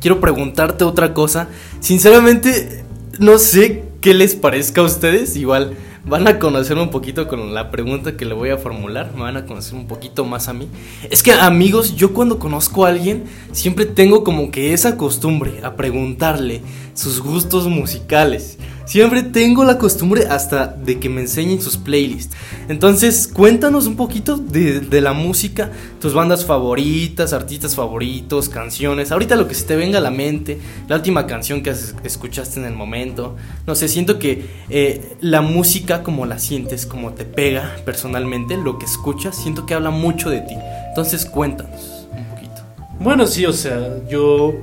Quiero 0.00 0.20
preguntarte 0.20 0.84
otra 0.84 1.14
cosa, 1.14 1.48
sinceramente 1.80 2.84
no 3.18 3.38
sé 3.38 3.84
qué 4.00 4.14
les 4.14 4.34
parezca 4.34 4.80
a 4.80 4.84
ustedes, 4.84 5.36
igual 5.36 5.74
van 6.06 6.28
a 6.28 6.38
conocer 6.38 6.76
un 6.76 6.90
poquito 6.90 7.26
con 7.26 7.54
la 7.54 7.70
pregunta 7.70 8.16
que 8.16 8.24
le 8.24 8.34
voy 8.34 8.50
a 8.50 8.58
formular, 8.58 9.12
me 9.14 9.22
van 9.22 9.36
a 9.36 9.46
conocer 9.46 9.74
un 9.74 9.86
poquito 9.86 10.24
más 10.24 10.48
a 10.48 10.52
mí. 10.52 10.68
Es 11.10 11.22
que 11.22 11.32
amigos, 11.32 11.96
yo 11.96 12.12
cuando 12.12 12.38
conozco 12.38 12.84
a 12.84 12.90
alguien 12.90 13.24
siempre 13.52 13.86
tengo 13.86 14.24
como 14.24 14.50
que 14.50 14.72
esa 14.72 14.96
costumbre 14.96 15.60
a 15.62 15.76
preguntarle 15.76 16.62
sus 16.94 17.20
gustos 17.20 17.68
musicales. 17.68 18.58
Siempre 18.86 19.22
tengo 19.22 19.64
la 19.64 19.78
costumbre 19.78 20.26
hasta 20.28 20.66
de 20.66 21.00
que 21.00 21.08
me 21.08 21.22
enseñen 21.22 21.60
sus 21.60 21.78
playlists. 21.78 22.36
Entonces, 22.68 23.26
cuéntanos 23.26 23.86
un 23.86 23.96
poquito 23.96 24.36
de, 24.36 25.00
la 25.00 25.14
música, 25.14 25.70
tus 26.00 26.12
bandas 26.12 26.44
favoritas, 26.44 27.32
artistas 27.32 27.74
favoritos, 27.74 28.50
canciones. 28.50 29.10
Ahorita 29.10 29.36
lo 29.36 29.48
que 29.48 29.54
se 29.54 29.64
te 29.64 29.76
venga 29.76 29.98
a 29.98 30.02
la 30.02 30.10
mente, 30.10 30.58
la 30.86 30.96
última 30.96 31.26
canción 31.26 31.62
que 31.62 31.74
escuchaste 32.04 32.60
en 32.60 32.66
el 32.66 32.74
momento. 32.74 33.36
No 33.66 33.74
sé, 33.74 33.88
siento 33.88 34.18
que 34.18 34.46
eh, 34.68 35.16
la 35.20 35.40
música, 35.40 36.02
como 36.02 36.26
la 36.26 36.38
sientes, 36.38 36.84
como 36.84 37.14
te 37.14 37.24
pega 37.24 37.76
personalmente, 37.86 38.58
lo 38.58 38.78
que 38.78 38.84
escuchas, 38.84 39.34
siento 39.34 39.64
que 39.64 39.72
habla 39.72 39.90
mucho 39.90 40.28
de 40.28 40.42
ti. 40.42 40.56
Entonces, 40.88 41.24
cuéntanos 41.24 42.06
un 42.12 42.24
poquito. 42.26 42.62
Bueno, 43.00 43.26
sí, 43.26 43.46
o 43.46 43.52
sea, 43.52 44.06
yo 44.10 44.54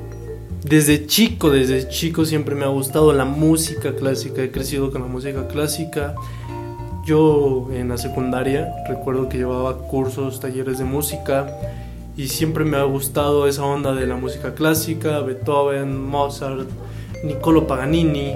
desde 0.63 1.07
chico, 1.07 1.49
desde 1.49 1.87
chico 1.89 2.23
siempre 2.23 2.53
me 2.53 2.65
ha 2.65 2.69
gustado 2.69 3.13
la 3.13 3.25
música 3.25 3.95
clásica, 3.95 4.43
he 4.43 4.51
crecido 4.51 4.91
con 4.91 5.01
la 5.01 5.07
música 5.07 5.47
clásica. 5.47 6.15
Yo 7.03 7.67
en 7.73 7.89
la 7.89 7.97
secundaria 7.97 8.71
recuerdo 8.87 9.27
que 9.27 9.39
llevaba 9.39 9.75
cursos, 9.79 10.39
talleres 10.39 10.77
de 10.77 10.85
música 10.85 11.47
y 12.15 12.27
siempre 12.27 12.63
me 12.63 12.77
ha 12.77 12.83
gustado 12.83 13.47
esa 13.47 13.65
onda 13.65 13.95
de 13.95 14.05
la 14.05 14.15
música 14.17 14.53
clásica, 14.53 15.21
Beethoven, 15.21 15.99
Mozart, 15.99 16.69
Niccolo 17.23 17.65
Paganini, 17.65 18.35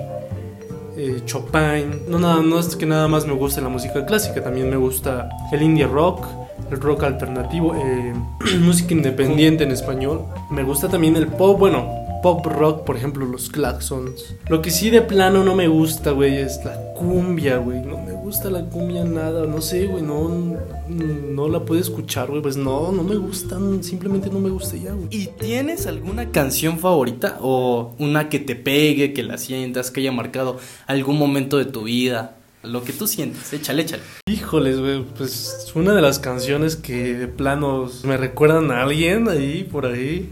eh, 0.98 1.22
Chopin. 1.26 2.10
No, 2.10 2.18
nada, 2.18 2.42
no 2.42 2.58
es 2.58 2.76
que 2.76 2.88
nada 2.88 3.08
más 3.08 3.28
me 3.28 3.34
guste 3.34 3.62
la 3.62 3.70
música 3.70 4.04
clásica, 4.04 4.44
también 4.44 4.70
me 4.70 4.78
gusta 4.78 5.30
el 5.52 5.62
indie 5.62 5.86
rock, 5.86 6.26
el 6.72 6.82
rock 6.82 7.04
alternativo, 7.04 7.76
eh, 7.76 8.14
música 8.62 8.96
independiente 8.96 9.64
en 9.64 9.72
español. 9.72 10.26
Me 10.50 10.64
gusta 10.64 10.90
también 10.90 11.16
el 11.18 11.28
pop, 11.28 11.60
bueno, 11.60 12.05
pop 12.26 12.44
rock, 12.48 12.86
por 12.86 12.98
ejemplo, 12.98 13.24
los 13.28 13.52
Claxons. 13.52 14.34
Lo 14.50 14.60
que 14.60 14.72
sí 14.72 14.90
de 14.90 15.04
plano 15.04 15.44
no 15.44 15.54
me 15.54 15.68
gusta, 15.68 16.10
güey, 16.10 16.38
es 16.38 16.60
la 16.66 16.74
cumbia, 16.96 17.58
güey. 17.58 17.82
No 17.82 18.00
me 18.00 18.14
gusta 18.14 18.50
la 18.50 18.66
cumbia 18.66 19.04
nada, 19.04 19.46
no 19.46 19.62
sé, 19.62 19.86
güey, 19.86 20.02
no, 20.02 20.58
no 20.90 21.48
la 21.50 21.64
puedo 21.64 21.80
escuchar, 21.80 22.32
güey. 22.32 22.42
Pues 22.42 22.58
no, 22.58 22.92
no 22.92 23.04
me 23.04 23.16
gustan, 23.16 23.84
simplemente 23.84 24.32
no 24.32 24.40
me 24.40 24.50
gusta 24.50 24.76
ya, 24.76 24.94
güey. 24.94 25.08
¿Y 25.12 25.28
tienes 25.28 25.86
alguna 25.86 26.32
canción 26.32 26.80
favorita 26.80 27.38
o 27.42 27.94
una 28.00 28.28
que 28.28 28.40
te 28.40 28.56
pegue, 28.56 29.14
que 29.14 29.22
la 29.22 29.38
sientas, 29.38 29.92
que 29.92 30.00
haya 30.00 30.12
marcado 30.12 30.58
algún 30.88 31.20
momento 31.20 31.60
de 31.60 31.66
tu 31.66 31.84
vida? 31.84 32.38
Lo 32.64 32.84
que 32.84 32.92
tú 32.92 33.06
sientes, 33.06 33.54
échale, 33.54 33.84
échale. 33.84 34.02
Híjoles, 34.26 34.80
güey, 34.80 35.04
pues 35.16 35.72
una 35.76 35.94
de 35.94 36.02
las 36.02 36.18
canciones 36.18 36.76
que 36.76 37.14
de 37.14 37.28
planos 37.28 38.04
me 38.04 38.18
recuerdan 38.18 38.72
a 38.72 38.82
alguien 38.82 39.30
ahí, 39.30 39.64
por 39.64 39.86
ahí. 39.86 40.28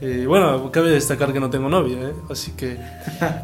Eh, 0.00 0.24
bueno, 0.26 0.70
cabe 0.70 0.90
destacar 0.90 1.32
que 1.32 1.40
no 1.40 1.50
tengo 1.50 1.68
novia, 1.68 1.96
¿eh? 2.00 2.12
Así 2.30 2.52
que... 2.52 2.76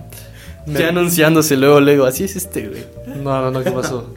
me- 0.67 0.79
Ya 0.79 0.89
anunciándose 0.89 1.57
luego, 1.57 1.81
luego, 1.81 2.05
así 2.05 2.25
es 2.25 2.37
este, 2.37 2.69
güey. 2.69 2.85
No, 3.23 3.41
no, 3.43 3.51
no, 3.51 3.63
¿qué 3.65 3.71
pasó? 3.71 4.15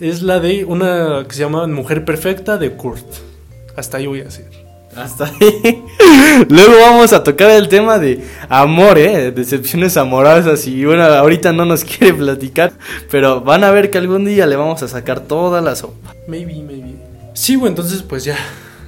es 0.00 0.22
la 0.22 0.40
de 0.40 0.64
una 0.64 1.24
que 1.28 1.34
se 1.34 1.40
llama 1.42 1.66
Mujer 1.66 2.06
Perfecta 2.06 2.56
de 2.56 2.72
Kurt. 2.72 3.04
Hasta 3.76 3.98
ahí 3.98 4.06
voy 4.06 4.20
a 4.22 4.24
decir. 4.24 4.46
Hasta 4.96 5.26
ahí. 5.26 5.84
Luego 6.48 6.72
vamos 6.80 7.12
a 7.12 7.22
tocar 7.22 7.50
el 7.50 7.68
tema 7.68 7.98
de 7.98 8.24
amor, 8.48 8.96
¿eh? 8.98 9.30
Decepciones 9.30 9.98
amorosas. 9.98 10.66
Y 10.66 10.86
bueno, 10.86 11.02
ahorita 11.04 11.52
no 11.52 11.66
nos 11.66 11.84
quiere 11.98 12.14
platicar. 12.14 12.72
Pero 13.10 13.42
van 13.42 13.62
a 13.62 13.70
ver 13.70 13.90
que 13.90 13.98
algún 13.98 14.24
día 14.24 14.46
le 14.46 14.56
vamos 14.56 14.82
a 14.82 14.88
sacar 14.88 15.20
toda 15.20 15.60
la 15.60 15.76
sopa. 15.76 16.14
Maybe, 16.26 16.54
maybe. 16.62 16.94
Sí, 17.34 17.56
güey, 17.56 17.68
entonces 17.68 18.02
pues 18.02 18.24
ya 18.24 18.36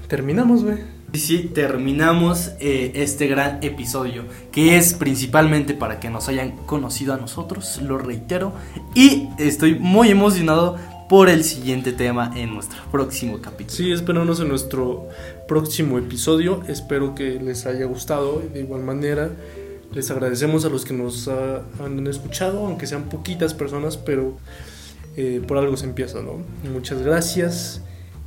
terminamos, 0.09 0.65
güey. 0.65 0.79
Y 1.15 1.19
sí, 1.19 1.51
terminamos 1.55 2.53
eh, 2.59 2.93
este 2.95 3.27
gran 3.27 3.63
episodio. 3.63 4.25
Que 4.51 4.79
es 4.79 4.95
principalmente 4.95 5.75
para 5.75 6.01
que 6.01 6.09
nos 6.09 6.29
hayan 6.29 6.53
conocido 6.65 7.13
a 7.13 7.19
nosotros. 7.19 7.81
Lo 7.83 7.99
reitero. 7.99 8.55
Y 8.95 9.29
estoy 9.39 9.79
muy 9.79 10.09
emocionado 10.09 10.79
por 11.11 11.29
el 11.29 11.45
siguiente 11.45 11.93
tema 11.93 12.33
en 12.35 12.55
nuestro 12.55 12.79
próximo 12.91 13.43
capítulo. 13.43 13.77
Sí, 13.77 13.93
espéranos 13.93 14.41
en 14.41 14.49
nuestro 14.49 15.09
próximo 15.47 15.99
episodio. 15.99 16.63
Espero 16.67 17.15
que 17.15 17.39
les 17.39 17.67
haya 17.67 17.85
gustado. 17.85 18.43
De 18.55 18.61
igual 18.61 18.83
manera, 18.83 19.29
les 19.93 20.11
agradecemos 20.11 20.65
a 20.65 20.71
los 20.71 20.87
que 20.87 20.95
nos 20.95 21.29
han 21.29 22.07
escuchado, 22.07 22.67
aunque 22.67 22.87
sean 22.87 23.11
poquitas 23.11 23.53
personas, 23.53 23.99
pero 23.99 24.39
eh, 25.19 25.43
por 25.47 25.59
algo 25.59 25.77
se 25.77 25.85
empieza, 25.85 26.23
¿no? 26.23 26.39
Muchas 26.73 27.03
gracias. 27.03 27.83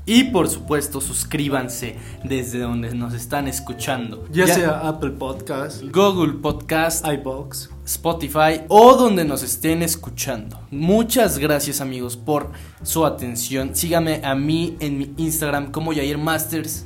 Y 0.06 0.26
por 0.26 0.48
supuesto, 0.50 1.02
suscríbanse 1.02 1.96
desde 2.24 2.60
donde 2.60 2.94
nos 2.94 3.14
están 3.14 3.48
escuchando. 3.48 4.26
Ya, 4.32 4.46
sea 4.48 4.88
Apple 4.88 5.12
Podcast, 5.12 5.82
Google 5.92 6.34
Podcast, 6.34 7.06
iBox. 7.08 7.70
Spotify 7.86 8.62
o 8.68 8.96
donde 8.96 9.26
nos 9.26 9.44
estén 9.44 9.82
escuchando. 9.84 10.60
Muchas 10.72 11.38
gracias 11.38 11.82
amigos 11.82 12.18
por 12.18 12.52
su 12.84 13.06
atención. 13.06 13.76
Síganme 13.76 14.22
a 14.24 14.36
mí 14.36 14.76
en 14.80 14.98
mi 14.98 15.14
Instagram 15.18 15.72
como 15.72 15.94
Yair 15.94 16.18
Masters. 16.18 16.86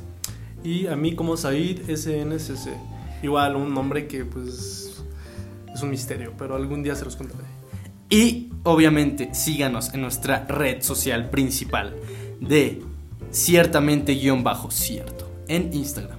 Y 0.62 0.86
a 0.86 0.96
mí 0.96 1.14
como 1.14 1.36
Said 1.36 1.94
SNSC. 1.94 2.70
Igual 3.22 3.56
un 3.56 3.74
nombre 3.74 4.06
que 4.06 4.24
pues 4.24 5.02
es 5.74 5.82
un 5.82 5.90
misterio, 5.90 6.34
pero 6.38 6.54
algún 6.54 6.82
día 6.82 6.94
se 6.94 7.04
los 7.04 7.16
contaré. 7.16 7.44
Y 8.10 8.50
obviamente 8.64 9.34
síganos 9.34 9.94
en 9.94 10.02
nuestra 10.02 10.44
red 10.46 10.82
social 10.82 11.30
principal 11.30 11.96
de 12.40 12.82
ciertamente 13.30 14.14
guion 14.14 14.42
bajo 14.42 14.70
cierto 14.70 15.30
en 15.48 15.72
Instagram. 15.72 16.18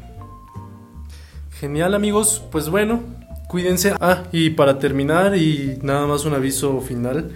Genial 1.59 1.93
amigos, 1.93 2.43
pues 2.51 2.69
bueno, 2.69 3.01
cuídense. 3.47 3.93
Ah, 3.99 4.23
y 4.31 4.51
para 4.51 4.79
terminar 4.79 5.35
y 5.37 5.77
nada 5.81 6.07
más 6.07 6.25
un 6.25 6.33
aviso 6.33 6.81
final, 6.81 7.31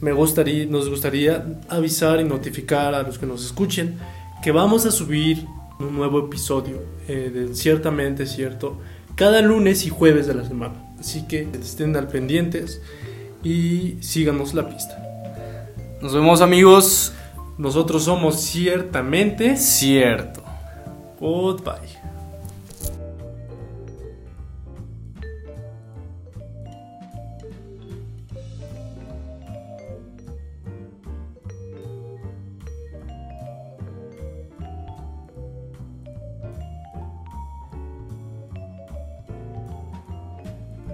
me 0.00 0.12
gustaría, 0.12 0.66
nos 0.66 0.88
gustaría 0.88 1.60
avisar 1.68 2.20
y 2.20 2.24
notificar 2.24 2.94
a 2.94 3.02
los 3.02 3.18
que 3.18 3.26
nos 3.26 3.44
escuchen 3.44 3.98
que 4.42 4.52
vamos 4.52 4.86
a 4.86 4.90
subir 4.90 5.44
un 5.80 5.94
nuevo 5.96 6.20
episodio 6.20 6.82
eh, 7.08 7.30
de 7.32 7.54
Ciertamente 7.54 8.26
Cierto 8.26 8.78
cada 9.16 9.42
lunes 9.42 9.84
y 9.84 9.90
jueves 9.90 10.28
de 10.28 10.34
la 10.34 10.44
semana. 10.46 10.74
Así 10.98 11.26
que 11.26 11.48
estén 11.60 11.96
al 11.96 12.06
pendientes 12.06 12.80
y 13.42 13.96
síganos 14.00 14.54
la 14.54 14.68
pista. 14.68 14.96
Nos 16.00 16.14
vemos 16.14 16.40
amigos. 16.40 17.12
Nosotros 17.58 18.04
somos 18.04 18.40
Ciertamente 18.40 19.56
Cierto. 19.56 20.42
Goodbye. 21.20 22.07